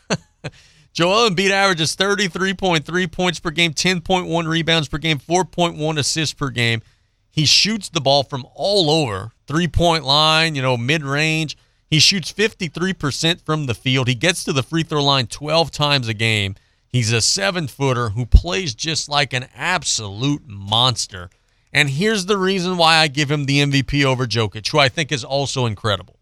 [0.94, 6.84] Joel Embiid averages 33.3 points per game, 10.1 rebounds per game, 4.1 assists per game.
[7.32, 11.58] He shoots the ball from all over, three point line, you know, mid range.
[11.90, 14.08] He shoots 53% from the field.
[14.08, 16.56] He gets to the free throw line 12 times a game.
[16.88, 21.32] He's a seven footer who plays just like an absolute monster.
[21.74, 25.12] And here's the reason why I give him the MVP over Jokic, who I think
[25.12, 26.13] is also incredible.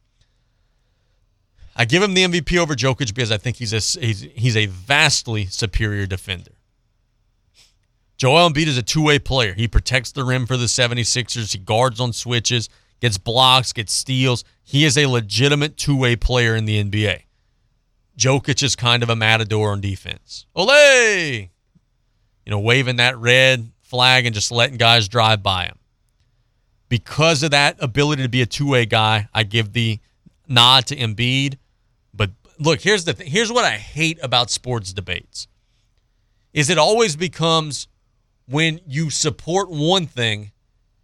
[1.76, 4.65] I give him the MVP over Jokic because I think he's a he's, he's a
[4.65, 6.51] vastly superior defender.
[8.17, 9.53] Joel Embiid is a two-way player.
[9.53, 11.53] He protects the rim for the 76ers.
[11.53, 12.69] He guards on switches,
[12.99, 14.43] gets blocks, gets steals.
[14.61, 17.24] He is a legitimate two-way player in the NBA.
[18.15, 20.45] Jokic is kind of a matador on defense.
[20.55, 20.69] Ole!
[20.69, 21.49] You
[22.45, 25.80] know, waving that red flag and just letting guys drive by him.
[26.89, 29.99] Because of that ability to be a two-way guy, I give the
[30.47, 31.57] nod to Embiid.
[32.62, 33.28] Look, here's the thing.
[33.28, 35.47] Here's what I hate about sports debates.
[36.53, 37.88] Is it always becomes
[38.47, 40.51] when you support one thing,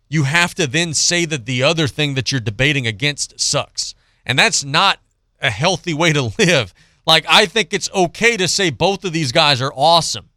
[0.08, 3.96] you have to then say that the other thing that you're debating against sucks.
[4.26, 5.00] And that's not
[5.42, 6.76] a healthy way to live.
[7.08, 10.30] Like I think it's okay to say both of these guys are awesome.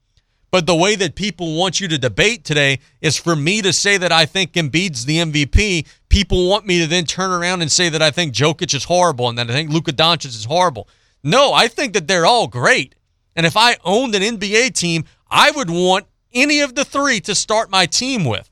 [0.51, 3.99] But the way that people want you to debate today is for me to say
[3.99, 5.87] that I think Embiid's the MVP.
[6.09, 9.29] People want me to then turn around and say that I think Jokic is horrible
[9.29, 10.89] and that I think Luka Doncic is horrible.
[11.23, 12.95] No, I think that they're all great.
[13.37, 17.35] And if I owned an NBA team, I would want any of the three to
[17.35, 18.51] start my team with.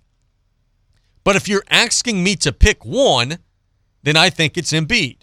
[1.24, 3.38] But if you're asking me to pick one,
[4.02, 5.18] then I think it's Embiid.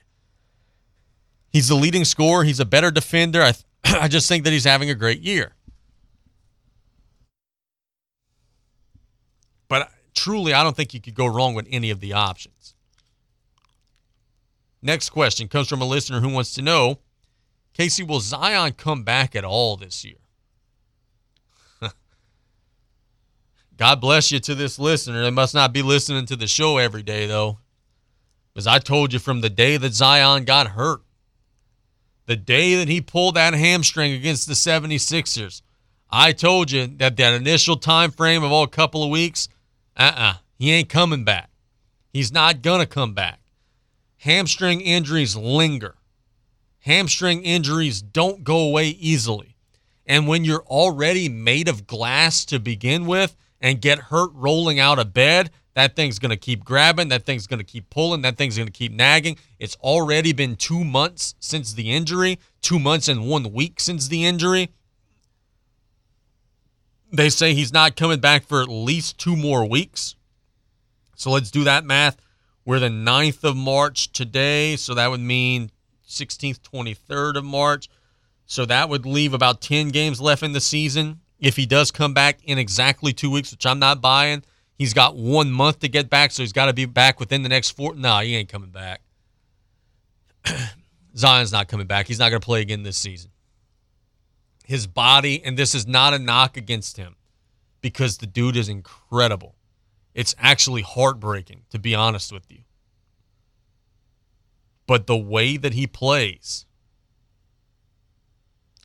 [1.50, 2.44] He's the leading scorer.
[2.44, 3.42] He's a better defender.
[3.42, 3.54] I,
[3.86, 5.54] I just think that he's having a great year.
[9.68, 12.76] But truly, I don't think you could go wrong with any of the options.
[14.82, 17.00] Next question comes from a listener who wants to know
[17.76, 20.16] Casey, will Zion come back at all this year?
[23.78, 25.22] God bless you to this listener.
[25.24, 27.60] They must not be listening to the show every day, though.
[28.54, 31.02] Because I told you from the day that Zion got hurt,
[32.28, 35.62] the day that he pulled that hamstring against the 76ers,
[36.10, 39.50] I told you that that initial time frame of all a couple of weeks,
[39.98, 41.50] uh-uh, he ain't coming back.
[42.14, 43.42] He's not going to come back.
[44.20, 45.96] Hamstring injuries linger.
[46.86, 49.56] Hamstring injuries don't go away easily.
[50.06, 55.00] And when you're already made of glass to begin with and get hurt rolling out
[55.00, 57.08] of bed, that thing's going to keep grabbing.
[57.08, 58.22] That thing's going to keep pulling.
[58.22, 59.38] That thing's going to keep nagging.
[59.58, 64.24] It's already been two months since the injury, two months and one week since the
[64.24, 64.70] injury.
[67.12, 70.14] They say he's not coming back for at least two more weeks.
[71.16, 72.18] So let's do that math.
[72.64, 74.76] We're the 9th of March today.
[74.76, 75.72] So that would mean
[76.08, 77.90] 16th, 23rd of March.
[78.46, 81.22] So that would leave about 10 games left in the season.
[81.40, 84.44] If he does come back in exactly two weeks, which I'm not buying,
[84.78, 86.32] he's got one month to get back.
[86.32, 87.96] So he's got to be back within the next four.
[87.96, 89.02] No, he ain't coming back.
[91.18, 92.08] Zion's not coming back.
[92.08, 93.32] He's not going to play again this season
[94.66, 97.16] his body, and this is not a knock against him
[97.82, 99.56] because the dude is incredible.
[100.14, 102.60] It's actually heartbreaking, to be honest with you.
[104.88, 106.66] But the way that he plays,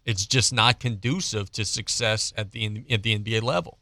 [0.04, 3.78] it's just not conducive to success at the at the NBA level.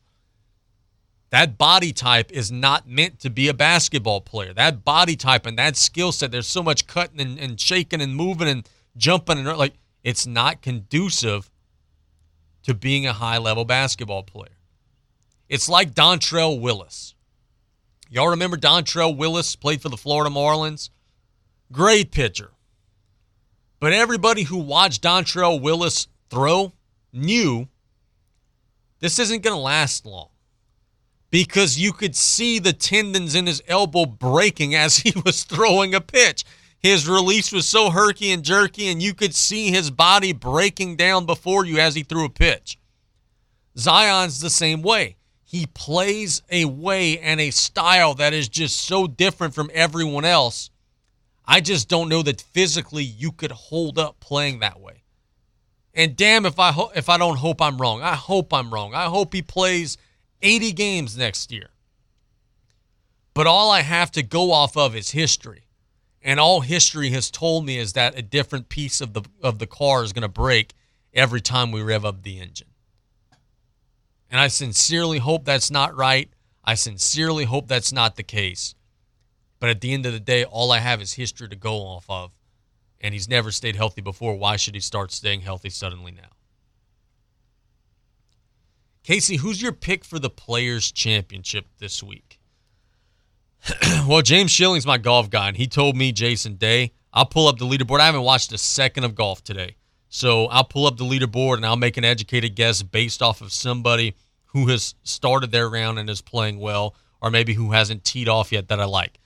[1.31, 4.55] That body type is not meant to be a basketball player.
[4.55, 8.17] That body type and that skill set, there's so much cutting and, and shaking and
[8.17, 11.51] moving and jumping and like it's not conducive
[12.63, 14.57] to being a high level basketball player.
[15.49, 17.15] It's like Dontrelle Willis.
[18.11, 20.91] Y'all remember Dontrelle Willis played for the Florida Marlins?
[21.71, 22.53] Great pitcher.
[23.81, 26.73] But everybody who watched Dontrelle Willis throw
[27.13, 27.69] knew
[29.01, 30.29] this isn't going to last long
[31.31, 36.01] because you could see the tendons in his elbow breaking as he was throwing a
[36.01, 36.45] pitch.
[36.81, 41.27] His release was so herky and jerky, and you could see his body breaking down
[41.27, 42.79] before you as he threw a pitch.
[43.77, 45.17] Zion's the same way.
[45.45, 50.71] He plays a way and a style that is just so different from everyone else.
[51.51, 55.03] I just don't know that physically you could hold up playing that way.
[55.95, 58.03] And damn if I ho- if I don't hope I'm wrong.
[58.03, 58.95] I hope I'm wrong.
[58.95, 59.97] I hope he plays
[60.43, 61.71] 80 games next year.
[63.33, 65.65] But all I have to go off of is history.
[66.21, 69.67] And all history has told me is that a different piece of the of the
[69.67, 70.75] car is going to break
[71.15, 72.69] every time we rev up the engine.
[74.31, 76.29] And I sincerely hope that's not right.
[76.63, 78.75] I sincerely hope that's not the case.
[79.61, 82.07] But at the end of the day, all I have is history to go off
[82.09, 82.33] of.
[83.01, 84.35] and he's never stayed healthy before.
[84.35, 86.31] Why should he start staying healthy suddenly now?
[89.05, 92.39] Casey, who's your pick for the Players Championship this week?
[94.07, 96.93] well, James Schilling's my golf guy, and he told me Jason Day.
[97.13, 98.01] I'll pull up the leaderboard.
[98.01, 99.77] I haven't watched a second of golf today.
[100.09, 103.53] So I'll pull up the leaderboard and I'll make an educated guess based off of
[103.53, 104.15] somebody
[104.47, 108.53] who has started their round and is playing well, or maybe who hasn't teed off
[108.53, 109.19] yet that I like.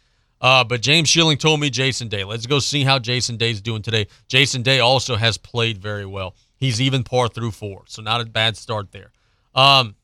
[0.43, 2.25] Uh, but James Schilling told me Jason Day.
[2.25, 4.09] Let's go see how Jason Day's doing today.
[4.27, 6.35] Jason Day also has played very well.
[6.57, 9.13] He's even par through four, so not a bad start there.
[9.55, 9.95] Um,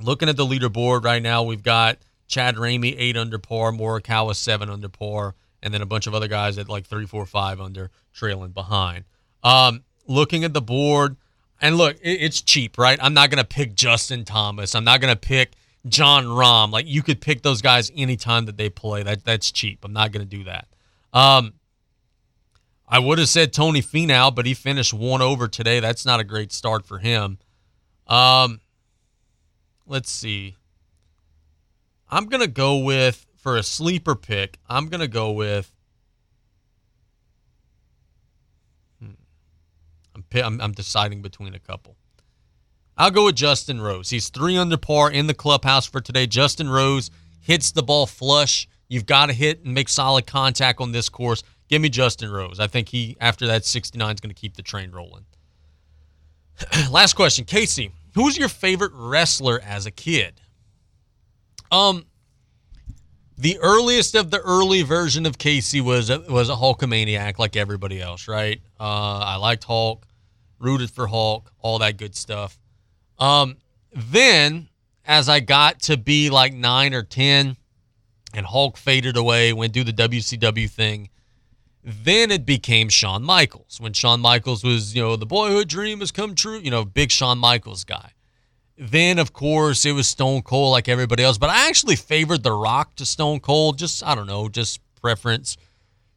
[0.00, 4.68] looking at the leaderboard right now, we've got Chad Ramey eight under par, Morikawa seven
[4.68, 7.90] under par, and then a bunch of other guys at like three, four, five under,
[8.12, 9.04] trailing behind.
[9.42, 11.16] Um, looking at the board,
[11.62, 12.98] and look, it, it's cheap, right?
[13.00, 14.74] I'm not gonna pick Justin Thomas.
[14.74, 15.52] I'm not gonna pick
[15.86, 16.70] Jon Rahm.
[16.70, 19.02] Like you could pick those guys anytime that they play.
[19.02, 19.84] That that's cheap.
[19.84, 20.68] I'm not gonna do that.
[21.12, 21.54] Um,
[22.88, 25.80] I would have said Tony Finau, but he finished one over today.
[25.80, 27.38] That's not a great start for him.
[28.06, 28.60] Um,
[29.86, 30.56] let's see.
[32.10, 34.58] I'm gonna go with for a sleeper pick.
[34.68, 35.72] I'm gonna go with.
[39.00, 39.12] Hmm,
[40.34, 41.96] I'm I'm deciding between a couple.
[42.96, 44.10] I'll go with Justin Rose.
[44.10, 46.26] He's three under par in the clubhouse for today.
[46.26, 47.10] Justin Rose
[47.40, 48.68] hits the ball flush.
[48.88, 51.42] You've got to hit and make solid contact on this course.
[51.68, 52.60] Give me Justin Rose.
[52.60, 55.24] I think he, after that 69, is going to keep the train rolling.
[56.90, 57.46] Last question.
[57.46, 60.40] Casey, who's your favorite wrestler as a kid?
[61.70, 62.04] Um,
[63.38, 68.00] the earliest of the early version of Casey was a, was a Hulkamaniac like everybody
[68.00, 68.60] else, right?
[68.78, 70.06] Uh, I liked Hulk,
[70.58, 72.58] rooted for Hulk, all that good stuff.
[73.18, 73.56] Um,
[73.94, 74.68] then
[75.04, 77.56] as I got to be like nine or ten,
[78.34, 81.10] and Hulk faded away, went do the WCW thing.
[81.84, 86.12] Then it became Shawn Michaels when Shawn Michaels was, you know, the boyhood dream has
[86.12, 88.12] come true, you know, big Shawn Michaels guy.
[88.78, 92.52] Then, of course, it was Stone Cold like everybody else, but I actually favored The
[92.52, 93.78] Rock to Stone Cold.
[93.78, 95.56] Just, I don't know, just preference.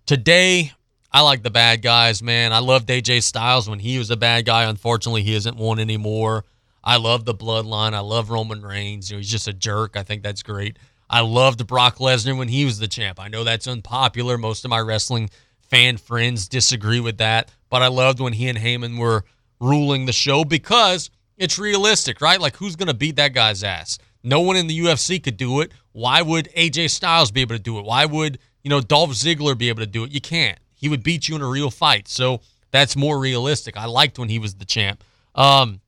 [0.05, 0.71] Today,
[1.11, 2.53] I like the bad guys, man.
[2.53, 4.63] I loved AJ Styles when he was a bad guy.
[4.63, 6.45] Unfortunately, he isn't one anymore.
[6.85, 7.93] I love the bloodline.
[7.93, 9.09] I love Roman Reigns.
[9.09, 9.97] You know, he's just a jerk.
[9.97, 10.77] I think that's great.
[11.09, 13.19] I loved Brock Lesnar when he was the champ.
[13.19, 14.37] I know that's unpopular.
[14.37, 15.29] Most of my wrestling
[15.69, 19.23] fan friends disagree with that, but I loved when he and Heyman were
[19.59, 22.39] ruling the show because it's realistic, right?
[22.39, 23.97] Like, who's going to beat that guy's ass?
[24.23, 25.71] No one in the UFC could do it.
[25.91, 27.85] Why would AJ Styles be able to do it?
[27.85, 30.11] Why would, you know, Dolph Ziggler be able to do it?
[30.11, 30.57] You can't.
[30.73, 32.07] He would beat you in a real fight.
[32.07, 32.41] So
[32.71, 33.77] that's more realistic.
[33.77, 35.03] I liked when he was the champ.
[35.35, 35.79] Um,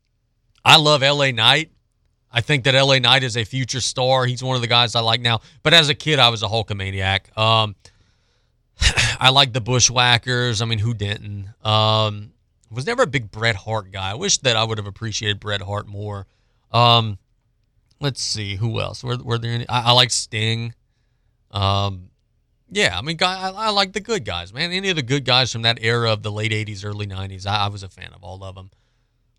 [0.67, 1.71] I love LA Knight.
[2.29, 4.25] I think that LA Knight is a future star.
[4.25, 5.39] He's one of the guys I like now.
[5.63, 7.37] But as a kid, I was a Hulkamaniac.
[7.37, 7.75] Um,
[9.19, 10.61] I like the Bushwhackers.
[10.61, 11.47] I mean, who didn't?
[11.65, 12.33] Um,
[12.69, 14.11] was never a big Bret Hart guy.
[14.11, 16.27] I wish that I would have appreciated Bret Hart more.
[16.73, 17.17] Um,
[18.01, 19.05] let's see who else.
[19.05, 19.69] Were, were there any?
[19.69, 20.73] I, I like Sting.
[21.51, 22.09] Um,
[22.69, 24.73] yeah, I mean, I, I, like the good guys, man.
[24.73, 27.65] Any of the good guys from that era of the late '80s, early '90s, I,
[27.65, 28.69] I was a fan of all of them.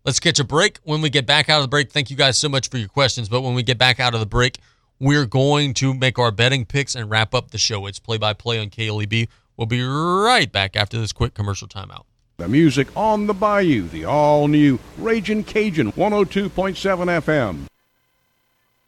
[0.09, 0.79] Let's catch a break.
[0.85, 2.87] When we get back out of the break, thank you guys so much for your
[2.87, 3.29] questions.
[3.29, 4.57] But when we get back out of the break,
[4.99, 7.85] we're going to make our betting picks and wrap up the show.
[7.85, 9.27] It's play by play on KLEB.
[9.55, 12.05] We'll be right back after this quick commercial timeout.
[12.37, 17.67] The music on the Bayou, the all new Raging Cajun 102.7 FM.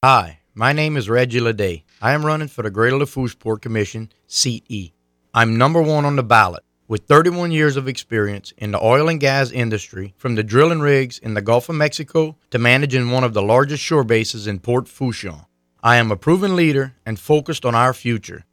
[0.03, 1.83] Hi, my name is Reggie Leday.
[2.01, 4.91] I am running for the Greater Lafourche Port Commission, Seat E.
[5.35, 9.21] I'm number one on the ballot with 31 years of experience in the oil and
[9.21, 13.33] gas industry, from the drilling rigs in the Gulf of Mexico to managing one of
[13.33, 15.45] the largest shore bases in Port Fourchon.
[15.81, 18.43] I am a proven leader and focused on our future.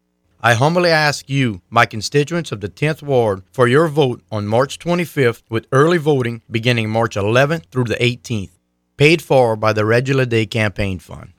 [0.41, 4.79] I humbly ask you, my constituents of the 10th Ward, for your vote on March
[4.79, 8.53] 25th with early voting beginning March 11th through the 18th.
[8.97, 11.33] Paid for by the Reggie Leday Campaign Fund.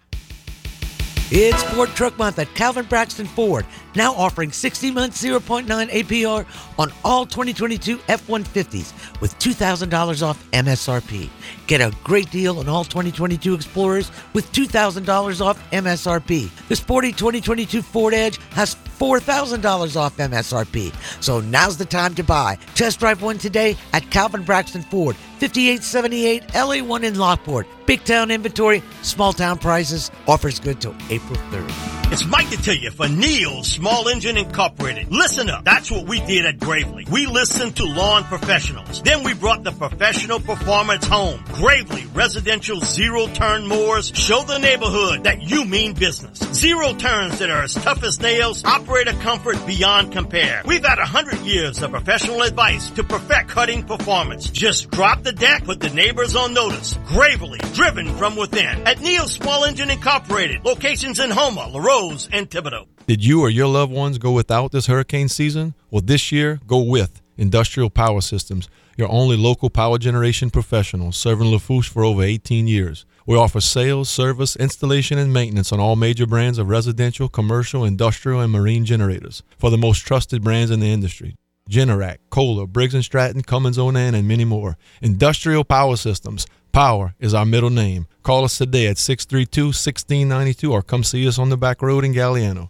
[1.31, 6.43] It's Ford Truck Month at Calvin Braxton Ford, now offering 60 months 0.9 APR
[6.79, 11.29] on all 2022 F 150s with $2,000 off MSRP.
[11.67, 16.49] Get a great deal on all 2022 Explorers with $2,000 off MSRP.
[16.67, 20.91] The sporty 2022 Ford Edge has $4,000 off MSRP.
[21.23, 22.57] So now's the time to buy.
[22.73, 27.67] Test drive one today at Calvin Braxton Ford, 5878 LA1 in Lockport.
[27.85, 30.11] Big town inventory, small town prices.
[30.27, 31.99] Offers good till April 3rd.
[32.11, 35.11] It's Mike to tell you for Neil Small Engine Incorporated.
[35.11, 35.63] Listen up.
[35.63, 37.05] That's what we did at Gravely.
[37.11, 39.03] We listened to lawn professionals.
[39.03, 41.43] Then we brought the professional performance home.
[41.53, 46.39] Gravely residential zero turn mowers show the neighborhood that you mean business.
[46.51, 50.63] Zero turns that are as tough as nails, operator comfort beyond compare.
[50.65, 54.49] We've had a hundred years of professional advice to perfect cutting performance.
[54.49, 56.97] Just drop the deck, put the neighbors on notice.
[57.05, 58.87] Gravely, driven from within.
[58.87, 62.87] At Neil Small Engine Incorporated, locations in Houma, LaRose, and Thibodaux.
[63.07, 65.73] Did you or your loved ones go without this hurricane season?
[65.89, 71.47] Well, this year, go with Industrial Power Systems, your only local power generation professional serving
[71.47, 73.05] Lafourche for over 18 years.
[73.25, 78.41] We offer sales, service, installation, and maintenance on all major brands of residential, commercial, industrial,
[78.41, 81.35] and marine generators for the most trusted brands in the industry.
[81.69, 84.77] Generac, Kohler, Briggs & Stratton, Cummins Onan, and many more.
[85.01, 86.47] Industrial Power Systems.
[86.71, 88.07] Power is our middle name.
[88.23, 92.69] Call us today at 632-1692 or come see us on the back road in Galliano.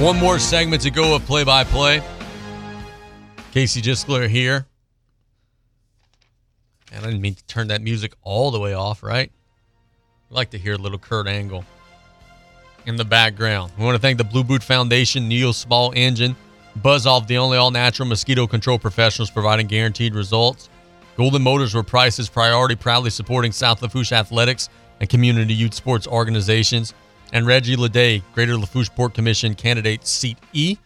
[0.00, 2.02] One more segment to go of play by play.
[3.52, 4.66] Casey Gisclair here.
[6.90, 9.30] And I didn't mean to turn that music all the way off, right?
[10.30, 11.66] I like to hear a little Kurt Angle
[12.86, 13.72] in the background.
[13.76, 16.34] We want to thank the Blue Boot Foundation, Neil Small Engine,
[16.76, 20.70] Buzz Off, the only all natural mosquito control professionals providing guaranteed results.
[21.18, 26.06] Golden Motors, where price is priority, proudly supporting South Lafourche athletics and community youth sports
[26.06, 26.94] organizations
[27.32, 30.76] and Reggie Leday, Greater Lafourche Port Commission candidate seat E.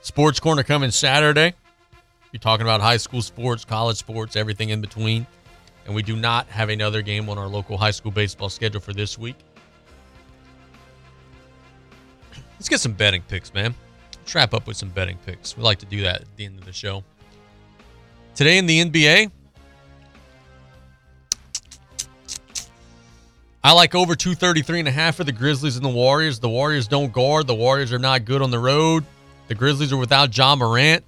[0.00, 1.54] Sports Corner coming Saturday.
[2.32, 5.26] You're talking about high school sports, college sports, everything in between.
[5.86, 8.92] And we do not have another game on our local high school baseball schedule for
[8.92, 9.36] this week.
[12.54, 13.74] Let's get some betting picks, man.
[14.24, 15.56] Trap up with some betting picks.
[15.56, 17.04] We like to do that at the end of the show.
[18.34, 19.30] Today in the NBA,
[23.66, 26.38] I like over 233 and a half for the Grizzlies and the Warriors.
[26.38, 27.48] The Warriors don't guard.
[27.48, 29.04] The Warriors are not good on the road.
[29.48, 31.02] The Grizzlies are without Ja Morant.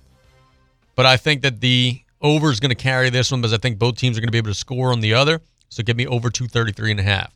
[0.96, 3.78] But I think that the over is going to carry this one because I think
[3.78, 5.40] both teams are going to be able to score on the other.
[5.68, 7.32] So give me over 233 and a half.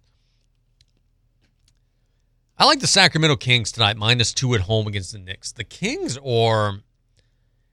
[2.58, 5.52] I like the Sacramento Kings tonight, minus two at home against the Knicks.
[5.52, 6.80] The Kings are,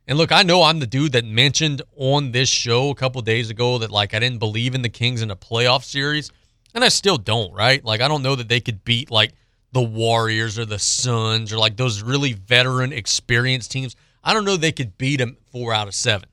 [0.07, 3.49] and look, I know I'm the dude that mentioned on this show a couple days
[3.49, 6.31] ago that like I didn't believe in the Kings in a playoff series.
[6.73, 7.83] And I still don't, right?
[7.83, 9.33] Like I don't know that they could beat like
[9.71, 13.95] the Warriors or the Suns or like those really veteran, experienced teams.
[14.23, 16.29] I don't know they could beat them four out of seven.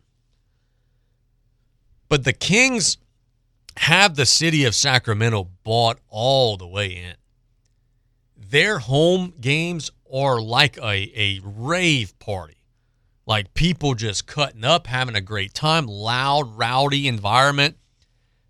[2.08, 2.98] But the Kings
[3.78, 7.14] have the city of Sacramento bought all the way in.
[8.36, 12.56] Their home games are like a, a rave party.
[13.26, 17.76] Like people just cutting up, having a great time, loud, rowdy environment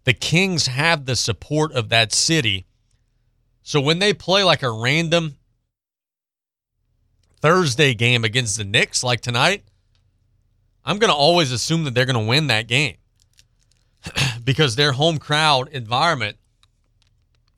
[0.07, 2.65] the Kings have the support of that city.
[3.63, 5.35] So when they play like a random
[7.43, 9.65] Thursday game against the Knicks like tonight,
[10.85, 12.95] I'm going to always assume that they're going to win that game
[14.45, 16.37] because their home crowd environment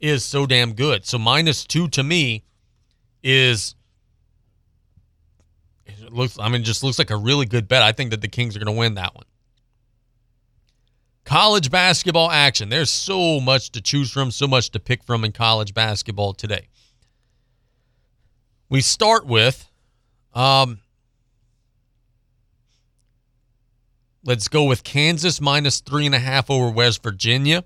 [0.00, 1.04] is so damn good.
[1.04, 2.44] So minus 2 to me
[3.22, 3.74] is
[5.86, 7.82] it looks I mean just looks like a really good bet.
[7.82, 9.26] I think that the Kings are going to win that one.
[11.28, 12.70] College basketball action.
[12.70, 16.68] There's so much to choose from, so much to pick from in college basketball today.
[18.70, 19.70] We start with
[20.32, 20.78] um,
[24.24, 27.62] let's go with Kansas minus three and a half over West Virginia.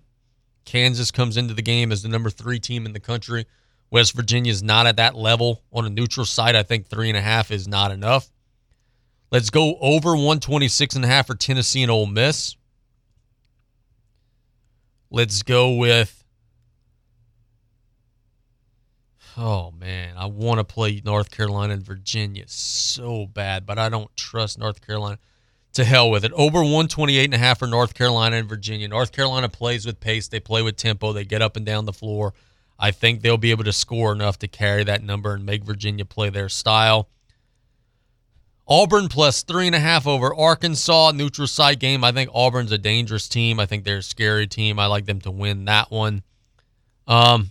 [0.65, 3.47] Kansas comes into the game as the number three team in the country.
[3.93, 6.57] West Virginia is not at that level on a neutral site.
[6.57, 8.29] I think three and a half is not enough.
[9.31, 12.57] Let's go over 126 and a half for Tennessee and Ole Miss.
[15.15, 16.25] Let's go with.
[19.37, 24.15] Oh man, I want to play North Carolina and Virginia so bad, but I don't
[24.17, 25.19] trust North Carolina.
[25.75, 26.33] to hell with it.
[26.33, 28.89] Over 128 and a half for North Carolina and Virginia.
[28.89, 30.29] North Carolina plays with pace.
[30.29, 31.13] They play with tempo.
[31.13, 32.33] They get up and down the floor.
[32.79, 36.07] I think they'll be able to score enough to carry that number and make Virginia
[36.07, 37.11] play their style.
[38.73, 41.13] Auburn plus three and a half over Arkansas.
[41.15, 42.03] Neutral site game.
[42.03, 43.61] I think Auburn's a dangerous team.
[43.61, 44.79] I think they're a scary team.
[44.79, 46.23] I like them to win that one.
[47.07, 47.51] Um,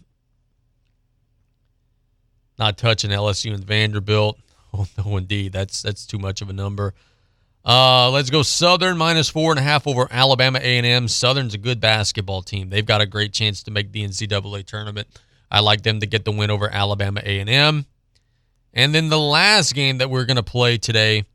[2.57, 4.37] not touching LSU and Vanderbilt.
[4.73, 6.93] Oh no, indeed, that's that's too much of a number.
[7.65, 11.09] Uh, let's go Southern minus four and a half over Alabama A&M.
[11.09, 12.69] Southern's a good basketball team.
[12.69, 15.09] They've got a great chance to make the NCAA tournament.
[15.51, 17.85] I like them to get the win over Alabama A&M.
[18.73, 21.25] And then the last game that we're going to play today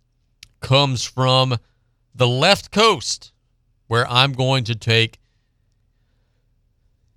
[0.61, 1.57] comes from
[2.15, 3.33] the left coast,
[3.89, 5.19] where I'm going to take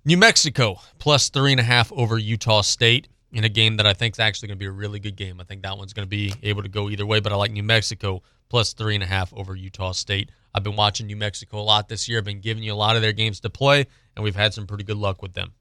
[0.04, 3.94] New Mexico plus three and a half over Utah State in a game that I
[3.94, 5.40] think is actually going to be a really good game.
[5.40, 7.52] I think that one's going to be able to go either way, but I like
[7.52, 10.30] New Mexico plus three and a half over Utah State.
[10.52, 12.18] I've been watching New Mexico a lot this year.
[12.18, 13.86] I've been giving you a lot of their games to play,
[14.16, 15.52] and we've had some pretty good luck with them.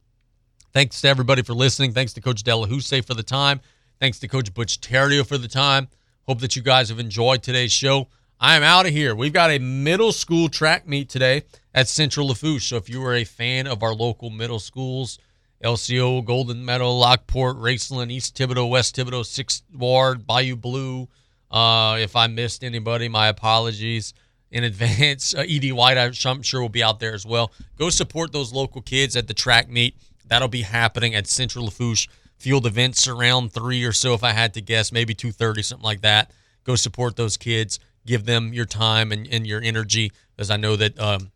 [0.74, 1.94] Thanks to everybody for listening.
[1.94, 3.62] Thanks to Coach Delahoussaye for the time.
[4.00, 5.90] Thanks to Coach Butch Theriot for the time.
[6.26, 8.08] Hope that you guys have enjoyed today's show.
[8.40, 9.14] I am out of here.
[9.14, 11.44] We've got a middle school track meet today
[11.76, 12.70] at Central Lafourche.
[12.70, 15.20] So if you are a fan of our local middle schools,
[15.62, 21.10] LCO, Golden Meadow, Lockport, Raceland, East Thibodaux, West Thibodaux, Sixth Ward, Bayou Blue.
[21.52, 24.14] Uh, if I missed anybody, my apologies
[24.50, 25.36] in advance.
[25.36, 27.52] Uh, Ed White, I'm sure, will be out there as well.
[27.78, 29.98] Go support those local kids at the track meet.
[30.28, 32.08] That'll be happening at Central Lafourche
[32.40, 36.02] Field events around three or so, if I had to guess, maybe 2.30, something like
[36.02, 36.32] that.
[36.64, 37.80] Go support those kids.
[38.06, 41.32] Give them your time and, and your energy, as I know that um,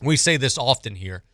[0.00, 1.24] we say this often here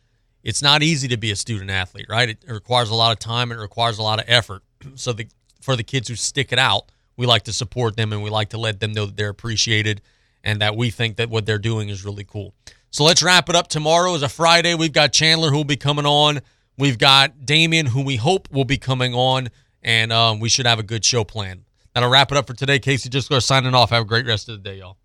[0.45, 2.29] it's not easy to be a student athlete, right?
[2.29, 4.61] It requires a lot of time it requires a lot of effort.
[4.95, 5.27] So the
[5.61, 8.49] for the kids who stick it out, we like to support them and we like
[8.49, 9.99] to let them know that they're appreciated
[10.43, 12.53] and that we think that what they're doing is really cool.
[12.91, 13.67] So let's wrap it up.
[13.67, 14.75] Tomorrow is a Friday.
[14.75, 16.39] We've got Chandler who will be coming on.
[16.77, 19.49] We've got Damien who we hope will be coming on,
[19.81, 21.63] and um, we should have a good show planned.
[21.93, 22.79] That'll wrap it up for today.
[22.79, 23.89] Casey Gisclair signing off.
[23.91, 24.97] Have a great rest of the day, y'all.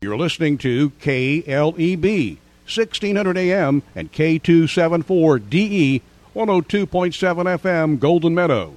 [0.00, 2.36] You're listening to KLEB
[2.66, 6.02] 1600 AM and K274DE
[6.34, 8.74] 102.7 FM Golden Meadow.